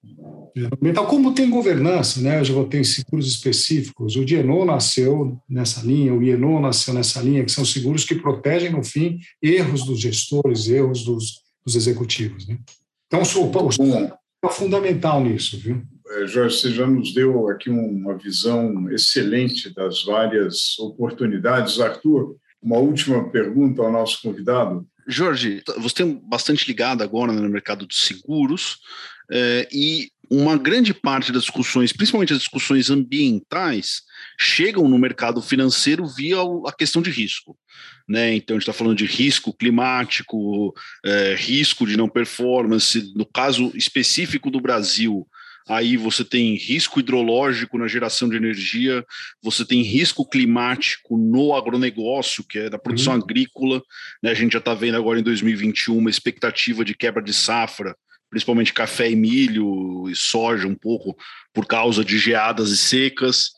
ambiental, 0.74 1.06
como 1.06 1.34
tem 1.34 1.50
governança, 1.50 2.20
né? 2.20 2.40
Eu 2.40 2.46
já 2.46 2.54
vou 2.54 2.66
ter 2.66 2.84
seguros 2.84 3.28
específicos. 3.28 4.16
O 4.16 4.26
DNO 4.26 4.66
nasceu 4.66 5.40
nessa 5.48 5.86
linha, 5.86 6.14
o 6.14 6.24
IENO 6.24 6.60
nasceu 6.60 6.94
nessa 6.94 7.22
linha, 7.22 7.46
que 7.46 7.52
são 7.52 7.64
seguros 7.64 8.04
que 8.04 8.16
protegem, 8.16 8.72
no 8.72 8.84
fim, 8.84 9.20
erros 9.42 9.86
dos 9.86 10.00
gestores, 10.00 10.68
erros 10.68 11.06
dos, 11.06 11.44
dos 11.64 11.76
executivos. 11.76 12.48
Né? 12.48 12.58
Então, 13.08 13.22
o, 13.22 13.46
o, 13.46 14.48
é 14.48 14.50
fundamental 14.50 15.24
nisso, 15.24 15.60
viu? 15.60 15.82
É, 16.16 16.26
Jorge, 16.28 16.58
você 16.58 16.72
já 16.72 16.88
nos 16.88 17.14
deu 17.14 17.50
aqui 17.50 17.70
uma 17.70 18.18
visão 18.18 18.90
excelente 18.90 19.74
das 19.74 20.04
várias 20.04 20.80
oportunidades. 20.80 21.80
Arthur, 21.80 22.38
uma 22.62 22.78
última 22.78 23.30
pergunta 23.30 23.82
ao 23.82 23.92
nosso 23.92 24.22
convidado. 24.22 24.88
Jorge, 25.08 25.62
você 25.78 25.96
tem 25.96 26.16
bastante 26.28 26.66
ligado 26.68 27.04
agora 27.04 27.32
no 27.32 27.50
mercado 27.50 27.86
de 27.86 27.96
seguros 27.96 28.78
é, 29.32 29.68
e 29.72 30.10
uma 30.32 30.58
grande 30.58 30.94
parte 30.94 31.32
das 31.32 31.44
discussões, 31.44 31.94
principalmente 31.94 32.34
as 32.34 32.40
discussões 32.40 32.90
ambientais, 32.90 34.02
chegam 34.40 34.88
no 34.88 34.98
mercado 34.98 35.42
financeiro 35.42 36.08
via 36.08 36.38
a 36.66 36.72
questão 36.72 37.02
de 37.02 37.12
risco. 37.12 37.58
Né? 38.08 38.36
Então, 38.36 38.56
a 38.56 38.60
gente 38.60 38.68
está 38.68 38.74
falando 38.74 38.98
de 38.98 39.06
risco 39.06 39.54
climático, 39.54 40.74
é, 41.04 41.36
risco 41.36 41.86
de 41.86 41.98
não 41.98 42.10
performance. 42.10 43.14
No 43.16 43.26
caso 43.26 43.72
específico 43.76 44.50
do 44.50 44.62
Brasil, 44.62 45.28
aí 45.68 45.98
você 45.98 46.24
tem 46.24 46.56
risco 46.56 47.00
hidrológico 47.00 47.78
na 47.78 47.88
geração 47.88 48.30
de 48.30 48.36
energia, 48.36 49.06
você 49.42 49.66
tem 49.66 49.82
risco 49.82 50.28
climático 50.28 51.18
no 51.18 51.56
agronegócio, 51.56 52.44
que 52.44 52.60
é 52.60 52.70
da 52.70 52.78
produção 52.78 53.14
uhum. 53.14 53.22
agrícola. 53.22 53.82
Né? 54.22 54.32
A 54.32 54.36
gente 54.36 54.54
já 54.54 54.60
está 54.60 54.74
vendo 54.74 54.96
agora 54.96 55.20
em 55.20 55.24
2021 55.24 55.98
uma 55.98 56.10
expectativa 56.10 56.86
de 56.86 56.94
quebra 56.96 57.22
de 57.22 57.34
safra 57.34 57.96
principalmente 58.28 58.74
café 58.74 59.10
e 59.10 59.16
milho 59.16 60.10
e 60.10 60.16
soja 60.16 60.68
um 60.68 60.76
pouco 60.76 61.16
por 61.54 61.66
causa 61.66 62.04
de 62.04 62.18
geadas 62.18 62.70
e 62.70 62.76
secas. 62.76 63.52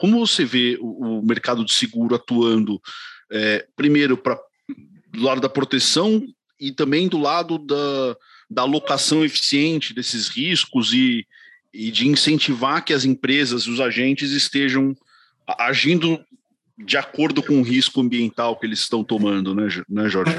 Como 0.00 0.18
você 0.18 0.44
vê 0.44 0.76
o, 0.80 1.20
o 1.20 1.22
mercado 1.24 1.64
de 1.64 1.72
seguro 1.72 2.16
atuando, 2.16 2.80
é, 3.30 3.64
primeiro, 3.76 4.16
para 4.16 4.36
do 5.12 5.22
lado 5.22 5.40
da 5.40 5.48
proteção 5.48 6.22
e 6.58 6.72
também 6.72 7.06
do 7.06 7.18
lado 7.18 7.58
da, 7.58 8.16
da 8.50 8.62
alocação 8.62 9.24
eficiente 9.24 9.94
desses 9.94 10.28
riscos 10.28 10.92
e, 10.92 11.24
e 11.76 11.90
de 11.90 12.08
incentivar 12.08 12.82
que 12.84 12.94
as 12.94 13.04
empresas 13.04 13.66
os 13.66 13.80
agentes 13.80 14.30
estejam 14.32 14.96
agindo 15.58 16.18
de 16.78 16.96
acordo 16.96 17.42
com 17.42 17.60
o 17.60 17.62
risco 17.62 18.00
ambiental 18.00 18.56
que 18.56 18.66
eles 18.66 18.80
estão 18.80 19.02
tomando, 19.04 19.54
né, 19.54 19.68
né 19.88 20.08
Jorge? 20.08 20.36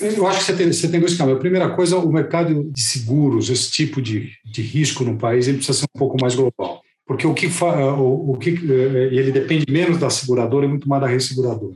Eu 0.00 0.26
acho 0.26 0.40
que 0.40 0.44
você 0.44 0.56
tem, 0.56 0.72
você 0.72 0.88
tem 0.88 1.00
dois 1.00 1.16
caminhos. 1.16 1.38
A 1.38 1.40
primeira 1.40 1.70
coisa, 1.70 1.96
o 1.98 2.12
mercado 2.12 2.70
de 2.70 2.82
seguros, 2.82 3.50
esse 3.50 3.70
tipo 3.70 4.00
de, 4.00 4.32
de 4.44 4.62
risco 4.62 5.02
no 5.04 5.16
país, 5.16 5.48
ele 5.48 5.56
precisa 5.56 5.78
ser 5.78 5.86
um 5.94 5.98
pouco 5.98 6.16
mais 6.20 6.34
global. 6.34 6.82
Porque 7.04 7.26
o 7.26 7.34
que, 7.34 7.46
o, 7.46 8.32
o 8.32 8.38
que 8.38 8.50
eh, 8.50 9.08
ele 9.12 9.32
depende 9.32 9.66
menos 9.70 9.98
da 9.98 10.08
seguradora 10.08 10.66
e 10.66 10.68
muito 10.68 10.88
mais 10.88 11.02
da 11.02 11.08
resseguradora. 11.08 11.74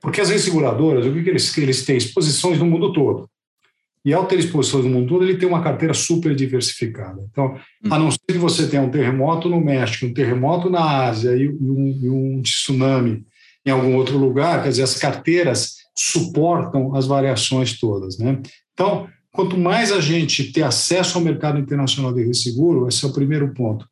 Porque 0.00 0.20
as 0.20 0.30
resseguradoras, 0.30 1.06
o 1.06 1.12
que, 1.12 1.22
que 1.22 1.30
eles, 1.30 1.58
eles 1.58 1.84
têm? 1.84 1.96
Exposições 1.96 2.58
no 2.58 2.64
mundo 2.64 2.92
todo. 2.92 3.28
E 4.04 4.12
ao 4.12 4.26
ter 4.26 4.38
exposições 4.38 4.84
no 4.84 4.90
mundo 4.90 5.08
todo, 5.08 5.24
ele 5.24 5.38
tem 5.38 5.48
uma 5.48 5.62
carteira 5.62 5.94
super 5.94 6.34
diversificada. 6.34 7.24
Então, 7.30 7.56
a 7.88 7.98
não 7.98 8.10
ser 8.10 8.18
que 8.26 8.38
você 8.38 8.66
tenha 8.66 8.82
um 8.82 8.90
terremoto 8.90 9.48
no 9.48 9.60
México, 9.60 10.06
um 10.06 10.14
terremoto 10.14 10.68
na 10.68 11.06
Ásia 11.06 11.36
e 11.36 11.48
um, 11.48 11.98
e 12.02 12.10
um 12.10 12.42
tsunami 12.42 13.24
em 13.64 13.70
algum 13.70 13.94
outro 13.94 14.18
lugar, 14.18 14.62
quer 14.62 14.70
dizer, 14.70 14.82
as 14.82 14.98
carteiras 14.98 15.76
suportam 15.96 16.96
as 16.96 17.06
variações 17.06 17.78
todas. 17.78 18.18
Né? 18.18 18.40
Então, 18.72 19.08
quanto 19.30 19.56
mais 19.56 19.92
a 19.92 20.00
gente 20.00 20.52
ter 20.52 20.62
acesso 20.62 21.16
ao 21.16 21.24
mercado 21.24 21.60
internacional 21.60 22.12
de 22.12 22.24
resseguro, 22.24 22.88
esse 22.88 23.04
é 23.04 23.08
o 23.08 23.12
primeiro 23.12 23.54
ponto, 23.54 23.86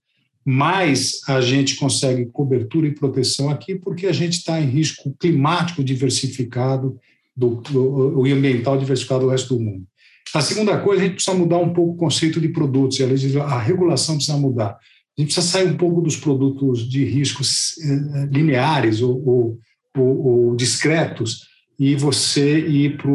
mais 0.44 1.20
a 1.28 1.40
gente 1.40 1.76
consegue 1.76 2.26
cobertura 2.26 2.86
e 2.86 2.94
proteção 2.94 3.50
aqui, 3.50 3.74
porque 3.74 4.06
a 4.06 4.12
gente 4.12 4.38
está 4.38 4.60
em 4.60 4.66
risco 4.66 5.14
climático 5.20 5.84
diversificado 5.84 6.98
do, 7.36 7.56
do, 7.56 8.24
ambiental 8.24 8.76
diversificado 8.76 9.24
do 9.24 9.30
resto 9.30 9.54
do 9.54 9.60
mundo. 9.60 9.86
A 10.34 10.40
segunda 10.40 10.78
coisa, 10.78 11.02
a 11.02 11.04
gente 11.04 11.14
precisa 11.14 11.36
mudar 11.36 11.58
um 11.58 11.72
pouco 11.72 11.92
o 11.92 11.96
conceito 11.96 12.40
de 12.40 12.48
produtos, 12.48 13.00
a 13.00 13.58
regulação 13.58 14.16
precisa 14.16 14.36
mudar. 14.36 14.78
A 15.18 15.20
gente 15.20 15.34
precisa 15.34 15.46
sair 15.46 15.66
um 15.66 15.76
pouco 15.76 16.00
dos 16.00 16.16
produtos 16.16 16.88
de 16.88 17.04
riscos 17.04 17.74
eh, 17.78 18.28
lineares 18.30 19.02
ou, 19.02 19.28
ou, 19.28 19.58
ou, 19.96 20.26
ou 20.26 20.56
discretos 20.56 21.50
e 21.78 21.94
você 21.94 22.60
ir 22.60 22.98
para, 22.98 23.10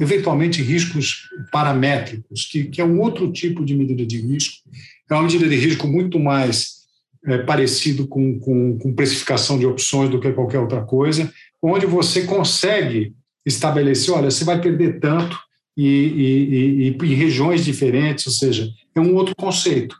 eventualmente, 0.00 0.60
riscos 0.60 1.28
paramétricos, 1.52 2.44
que, 2.50 2.64
que, 2.64 2.80
é 2.80 2.84
um 2.84 3.00
outro 3.00 3.30
tipo 3.32 3.64
de 3.64 3.76
medida 3.76 4.04
de 4.04 4.20
risco. 4.20 4.68
É 5.08 5.14
uma 5.14 5.22
medida 5.22 5.48
de 5.48 5.54
risco 5.54 5.86
muito 5.86 6.18
mais 6.18 6.76
é, 7.24 7.38
parecido 7.38 8.06
com, 8.08 8.40
com, 8.40 8.76
com 8.76 8.94
precificação 8.94 9.56
de 9.56 9.66
opções 9.66 10.10
do 10.10 10.20
que 10.20 10.32
qualquer 10.32 10.58
outra 10.58 10.82
coisa, 10.82 11.32
onde 11.62 11.86
você 11.86 12.22
consegue 12.22 13.14
estabelecer, 13.44 14.12
olha, 14.12 14.30
você 14.30 14.44
vai 14.44 14.60
perder 14.60 14.98
tanto 14.98 15.38
e, 15.76 15.86
e, 15.86 16.88
e, 16.88 17.06
em 17.06 17.14
regiões 17.14 17.64
diferentes, 17.64 18.26
ou 18.26 18.32
seja, 18.32 18.68
é 18.94 19.00
um 19.00 19.14
outro 19.14 19.34
conceito. 19.36 19.96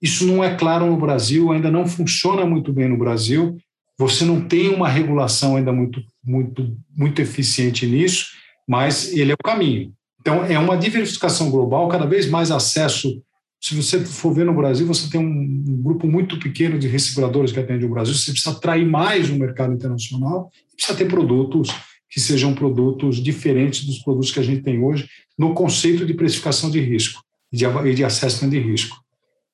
Isso 0.00 0.26
não 0.26 0.42
é 0.42 0.56
claro 0.56 0.86
no 0.86 0.96
Brasil, 0.96 1.52
ainda 1.52 1.70
não 1.70 1.86
funciona 1.86 2.44
muito 2.44 2.72
bem 2.72 2.88
no 2.88 2.98
Brasil. 2.98 3.56
Você 3.98 4.24
não 4.24 4.40
tem 4.40 4.68
uma 4.68 4.88
regulação 4.88 5.56
ainda 5.56 5.72
muito, 5.72 6.02
muito, 6.24 6.76
muito 6.96 7.22
eficiente 7.22 7.86
nisso, 7.86 8.26
mas 8.66 9.12
ele 9.12 9.30
é 9.30 9.34
o 9.34 9.44
caminho. 9.44 9.92
Então, 10.20 10.44
é 10.44 10.58
uma 10.58 10.76
diversificação 10.76 11.50
global, 11.50 11.88
cada 11.88 12.06
vez 12.06 12.28
mais 12.28 12.50
acesso. 12.50 13.22
Se 13.60 13.74
você 13.74 14.04
for 14.04 14.32
ver 14.32 14.44
no 14.44 14.54
Brasil, 14.54 14.86
você 14.86 15.08
tem 15.08 15.20
um, 15.20 15.82
grupo 15.82 16.06
muito 16.06 16.38
pequeno 16.38 16.78
de 16.78 16.88
resseguradores 16.88 17.52
que 17.52 17.60
atende 17.60 17.84
o 17.84 17.90
Brasil. 17.90 18.14
Você 18.14 18.32
precisa 18.32 18.56
atrair 18.56 18.86
mais 18.86 19.30
o 19.30 19.36
mercado 19.36 19.72
internacional, 19.72 20.50
precisa 20.76 20.96
ter 20.96 21.06
produtos 21.06 21.70
que 22.12 22.20
sejam 22.20 22.54
produtos 22.54 23.22
diferentes 23.22 23.86
dos 23.86 23.98
produtos 23.98 24.30
que 24.30 24.38
a 24.38 24.42
gente 24.42 24.60
tem 24.60 24.78
hoje 24.84 25.08
no 25.36 25.54
conceito 25.54 26.04
de 26.04 26.12
precificação 26.12 26.70
de 26.70 26.78
risco 26.78 27.24
e 27.50 27.94
de, 27.94 28.04
assessment 28.04 28.50
de 28.50 28.58
risco. 28.58 29.02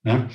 Né? 0.05 0.29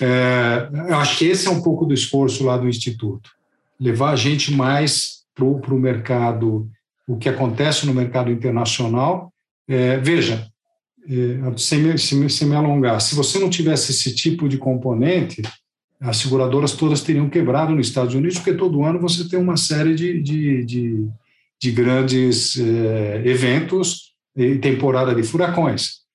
É, 0.00 0.70
eu 0.88 0.96
acho 0.96 1.18
que 1.18 1.26
esse 1.26 1.46
é 1.46 1.50
um 1.50 1.60
pouco 1.60 1.84
do 1.84 1.92
esforço 1.92 2.44
lá 2.44 2.56
do 2.56 2.66
Instituto, 2.66 3.30
levar 3.78 4.12
a 4.12 4.16
gente 4.16 4.54
mais 4.54 5.24
para 5.34 5.44
o 5.44 5.78
mercado, 5.78 6.66
o 7.06 7.18
que 7.18 7.28
acontece 7.28 7.84
no 7.84 7.92
mercado 7.92 8.30
internacional. 8.30 9.30
É, 9.68 9.98
veja, 9.98 10.48
é, 11.06 11.58
sem, 11.58 11.80
me, 11.80 11.98
sem, 11.98 12.26
sem 12.30 12.48
me 12.48 12.56
alongar, 12.56 13.02
se 13.02 13.14
você 13.14 13.38
não 13.38 13.50
tivesse 13.50 13.92
esse 13.92 14.14
tipo 14.14 14.48
de 14.48 14.56
componente, 14.56 15.42
as 16.00 16.16
seguradoras 16.16 16.72
todas 16.72 17.02
teriam 17.02 17.28
quebrado 17.28 17.74
nos 17.74 17.88
Estados 17.88 18.14
Unidos, 18.14 18.38
porque 18.38 18.54
todo 18.54 18.82
ano 18.82 18.98
você 18.98 19.28
tem 19.28 19.38
uma 19.38 19.58
série 19.58 19.94
de, 19.94 20.22
de, 20.22 20.64
de, 20.64 21.08
de 21.60 21.70
grandes 21.70 22.58
é, 22.58 23.22
eventos 23.24 24.12
e 24.36 24.56
temporada 24.56 25.14
de 25.14 25.22
furacões. 25.22 26.06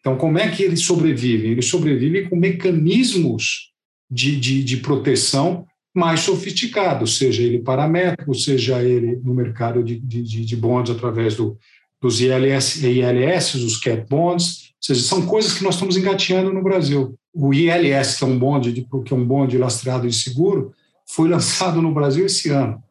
Então, 0.00 0.16
como 0.16 0.38
é 0.38 0.48
que 0.48 0.62
eles 0.62 0.80
sobrevivem? 0.80 1.52
Eles 1.52 1.66
sobrevivem 1.66 2.28
com 2.28 2.36
mecanismos 2.36 3.72
de, 4.10 4.38
de, 4.38 4.64
de 4.64 4.76
proteção 4.78 5.66
mais 5.94 6.20
sofisticados, 6.20 7.18
seja 7.18 7.42
ele 7.42 7.58
paramétrico, 7.58 8.34
seja 8.34 8.82
ele 8.82 9.20
no 9.22 9.34
mercado 9.34 9.82
de, 9.82 9.98
de, 9.98 10.22
de 10.22 10.56
bonds 10.56 10.90
através 10.90 11.34
do, 11.34 11.58
dos 12.00 12.20
ILS, 12.20 12.82
ILS, 12.82 13.54
os 13.54 13.76
cat 13.78 14.06
bonds, 14.08 14.68
ou 14.70 14.76
seja, 14.80 15.02
são 15.02 15.26
coisas 15.26 15.54
que 15.54 15.64
nós 15.64 15.74
estamos 15.74 15.96
engateando 15.96 16.52
no 16.52 16.62
Brasil. 16.62 17.18
O 17.34 17.52
ILS, 17.52 18.16
que 18.16 18.24
é 18.24 18.26
um 18.26 18.38
bonde, 18.38 18.72
de, 18.72 18.86
que 19.04 19.12
é 19.12 19.16
um 19.16 19.24
bonde 19.24 19.58
lastreado 19.58 20.08
de 20.08 20.14
seguro, 20.14 20.72
foi 21.06 21.28
lançado 21.28 21.82
no 21.82 21.92
Brasil 21.92 22.26
esse 22.26 22.50
ano. 22.50 22.82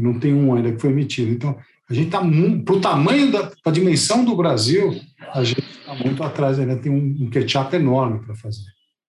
Não 0.00 0.18
tem 0.18 0.34
um 0.34 0.54
ainda 0.54 0.72
que 0.72 0.80
foi 0.80 0.90
emitido. 0.90 1.30
Então, 1.30 1.56
a 1.88 1.94
gente 1.94 2.06
está, 2.06 2.20
para 2.20 2.74
o 2.74 2.80
tamanho 2.80 3.32
da 3.32 3.50
a 3.64 3.70
dimensão 3.70 4.24
do 4.24 4.36
Brasil, 4.36 5.00
a 5.32 5.42
gente 5.42 5.60
está 5.60 5.94
muito 5.94 6.22
atrás, 6.22 6.58
ainda 6.58 6.76
tem 6.76 6.90
um, 6.90 7.24
um 7.24 7.30
catch-up 7.30 7.74
enorme 7.74 8.24
para 8.24 8.34
fazer. 8.34 8.64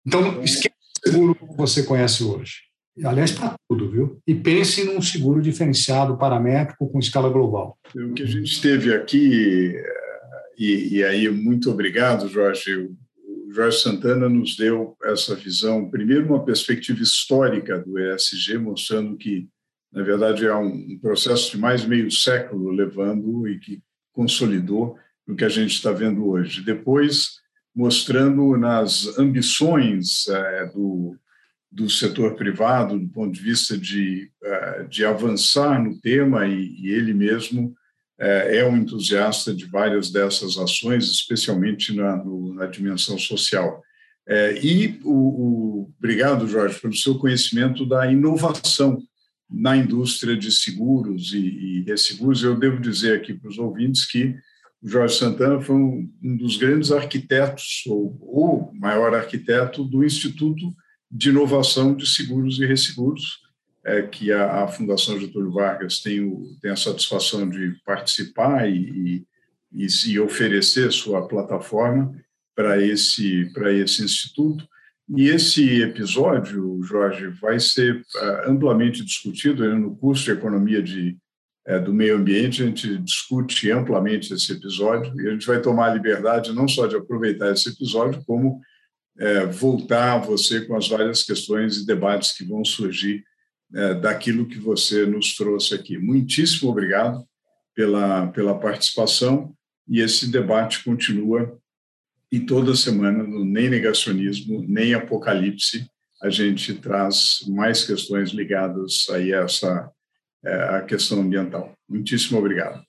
Então, 0.06 0.42
esqueça 0.44 0.76
o 1.06 1.10
seguro 1.10 1.36
que 1.36 1.58
você 1.58 1.84
conhece 1.84 2.24
hoje. 2.24 2.72
Aliás, 3.04 3.32
para 3.32 3.56
tudo, 3.70 3.90
viu? 3.90 4.22
E 4.28 4.36
pense 4.36 4.84
num 4.84 5.02
seguro 5.02 5.42
diferenciado 5.42 6.18
paramétrico 6.18 6.90
com 6.90 7.00
escala 7.00 7.30
global. 7.30 7.78
O 7.96 8.14
que 8.14 8.24
a 8.24 8.28
gente 8.28 8.62
teve 8.62 8.94
aqui, 8.94 9.74
e, 10.58 10.98
e 10.98 11.04
aí 11.04 11.30
muito 11.30 11.72
obrigado, 11.72 12.28
Jorge. 12.28 12.90
Jorge 13.54 13.80
Santana 13.80 14.30
nos 14.30 14.56
deu 14.56 14.96
essa 15.04 15.36
visão, 15.36 15.90
primeiro, 15.90 16.26
uma 16.26 16.44
perspectiva 16.44 17.02
histórica 17.02 17.80
do 17.80 17.98
ESG, 17.98 18.58
mostrando 18.58 19.18
que, 19.18 19.48
na 19.92 20.04
verdade, 20.04 20.46
é 20.46 20.56
um 20.56 20.98
processo 21.00 21.52
de 21.52 21.58
mais 21.58 21.86
meio 21.86 22.10
século 22.10 22.72
levando 22.72 23.48
e 23.48 23.60
que 23.60 23.82
consolidou 24.14 24.98
o 25.28 25.36
que 25.36 25.44
a 25.44 25.50
gente 25.50 25.74
está 25.74 25.92
vendo 25.92 26.28
hoje. 26.28 26.64
Depois, 26.64 27.42
mostrando 27.76 28.58
nas 28.58 29.18
ambições 29.18 30.28
é, 30.28 30.66
do, 30.68 31.18
do 31.70 31.90
setor 31.90 32.36
privado, 32.36 32.98
do 32.98 33.08
ponto 33.10 33.34
de 33.34 33.42
vista 33.42 33.78
de, 33.78 34.32
é, 34.44 34.84
de 34.84 35.06
avançar 35.06 35.82
no 35.84 36.00
tema, 36.00 36.48
e, 36.48 36.74
e 36.80 36.90
ele 36.90 37.14
mesmo 37.14 37.74
é, 38.18 38.60
é, 38.60 38.66
um 38.66 38.78
entusiasta 38.78 39.54
de 39.54 39.66
várias 39.66 40.10
dessas 40.10 40.58
ações, 40.58 41.06
especialmente 41.06 41.94
na, 41.94 42.16
no, 42.16 42.54
na 42.54 42.66
dimensão 42.66 43.18
social. 43.18 43.82
É, 44.28 44.58
e 44.64 45.00
o, 45.04 45.12
o, 45.12 45.94
obrigado, 45.98 46.48
Jorge, 46.48 46.80
pelo 46.80 46.96
seu 46.96 47.18
conhecimento 47.18 47.86
da 47.86 48.10
inovação 48.10 49.02
na 49.52 49.76
indústria 49.76 50.38
de 50.38 50.52
seguros 50.52 51.34
e, 51.34 51.40
e 51.40 51.82
resseguros. 51.82 52.44
Eu 52.44 52.58
devo 52.58 52.80
dizer 52.80 53.18
aqui 53.18 53.34
para 53.34 53.50
os 53.50 53.58
ouvintes 53.58 54.06
que 54.06 54.36
o 54.82 54.90
Jorge 54.90 55.16
Santana 55.16 55.62
foi 55.62 55.76
um, 55.76 56.12
um 56.24 56.36
dos 56.38 56.58
grandes 56.58 56.92
arquitetos, 56.92 57.84
ou 57.86 58.70
o 58.70 58.72
maior 58.74 59.14
arquiteto 59.14 59.84
do 59.84 60.04
Instituto 60.04 60.74
de 61.10 61.30
Inovação 61.30 61.96
de 61.96 62.08
Seguros 62.08 62.60
e 62.60 62.66
Resseguros, 62.66 63.40
é, 63.84 64.02
que 64.04 64.32
a, 64.32 64.64
a, 64.64 64.68
Fundação 64.68 65.20
Getúlio 65.20 65.52
Vargas 65.52 66.00
tem, 66.00 66.22
o, 66.22 66.56
tem 66.62 66.72
a 66.72 66.76
satisfação 66.76 67.50
de 67.50 67.76
participar 67.86 68.70
e, 68.70 69.26
e, 69.74 69.88
e 70.08 70.20
oferecer 70.20 70.92
sua 70.92 71.28
plataforma 71.28 72.16
para 72.56 72.82
esse, 72.82 73.52
esse 73.84 74.04
instituto. 74.04 74.68
E 75.15 75.30
esse 75.30 75.82
episódio, 75.82 76.82
Jorge, 76.84 77.28
vai 77.41 77.60
ser 77.60 77.97
uh, 77.97 78.50
amplamente 78.50 79.04
discutido 79.04 79.67
né, 79.67 79.76
no 79.76 79.95
curso 79.95 80.24
de 80.24 80.32
Economia 80.32 80.82
de 80.82 81.17
é, 81.65 81.80
do 81.80 81.93
meio 81.93 82.17
ambiente, 82.17 82.63
a 82.63 82.65
gente 82.65 82.97
discute 82.97 83.69
amplamente 83.71 84.34
esse 84.34 84.52
episódio 84.52 85.13
e 85.21 85.28
a 85.28 85.32
gente 85.32 85.45
vai 85.45 85.62
tomar 85.62 85.91
a 85.91 85.93
liberdade 85.93 86.52
não 86.54 86.67
só 86.67 86.88
de 86.88 86.95
aproveitar 86.95 87.52
esse 87.52 87.69
episódio, 87.69 88.24
como 88.26 88.60
é, 89.19 89.45
voltar 89.45 90.13
a 90.13 90.17
você 90.17 90.62
com 90.62 90.76
as 90.76 90.88
várias 90.88 91.24
questões 91.24 91.78
e 91.78 91.86
debates 91.86 92.32
que 92.36 92.43
vão 92.43 92.65
surgir 92.65 93.24
é, 93.74 93.93
daquilo 93.93 94.47
que 94.47 94.58
você 94.58 95.06
nos 95.06 95.36
trouxe 95.36 95.76
aqui. 95.76 95.97
Muitíssimo 95.97 96.71
obrigado 96.71 97.24
pela, 97.76 98.28
pela 98.28 98.58
participação 98.58 99.54
e 99.88 100.00
esse 100.00 100.32
debate 100.32 100.84
continua 100.84 101.60
e 102.32 102.39
toda 102.39 102.76
semana 102.76 103.24
no 103.24 103.44
Nem 103.44 103.70
Negacionismo, 103.70 104.63
Nem 104.67 104.94
Apocalipse, 104.94 105.86
a 106.22 106.30
gente 106.30 106.74
traz 106.76 107.39
mais 107.48 107.84
questões 107.84 108.30
ligadas 108.30 109.08
aí 109.10 109.34
a 109.34 109.41
essa 109.41 109.91
é, 110.44 110.78
a 110.78 110.82
questão 110.82 111.20
ambiental. 111.20 111.72
Muitíssimo 111.89 112.39
obrigado. 112.39 112.82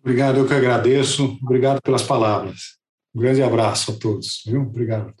Obrigado, 0.00 0.38
eu 0.38 0.46
que 0.46 0.54
agradeço. 0.54 1.38
Obrigado 1.42 1.80
pelas 1.82 2.02
palavras. 2.02 2.78
Um 3.14 3.20
grande 3.20 3.42
abraço 3.42 3.92
a 3.92 3.94
todos. 3.94 4.42
Viu? 4.46 4.62
Obrigado. 4.62 5.12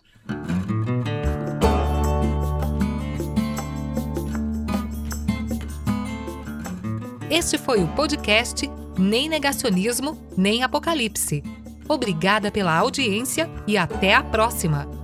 Este 7.30 7.58
foi 7.58 7.82
o 7.82 7.88
podcast 7.94 8.68
Nem 8.98 9.28
Negacionismo, 9.28 10.18
Nem 10.36 10.62
Apocalipse. 10.62 11.42
Obrigada 11.90 12.52
pela 12.52 12.72
audiência 12.72 13.50
e 13.66 13.76
até 13.76 14.14
a 14.14 14.22
próxima! 14.22 14.99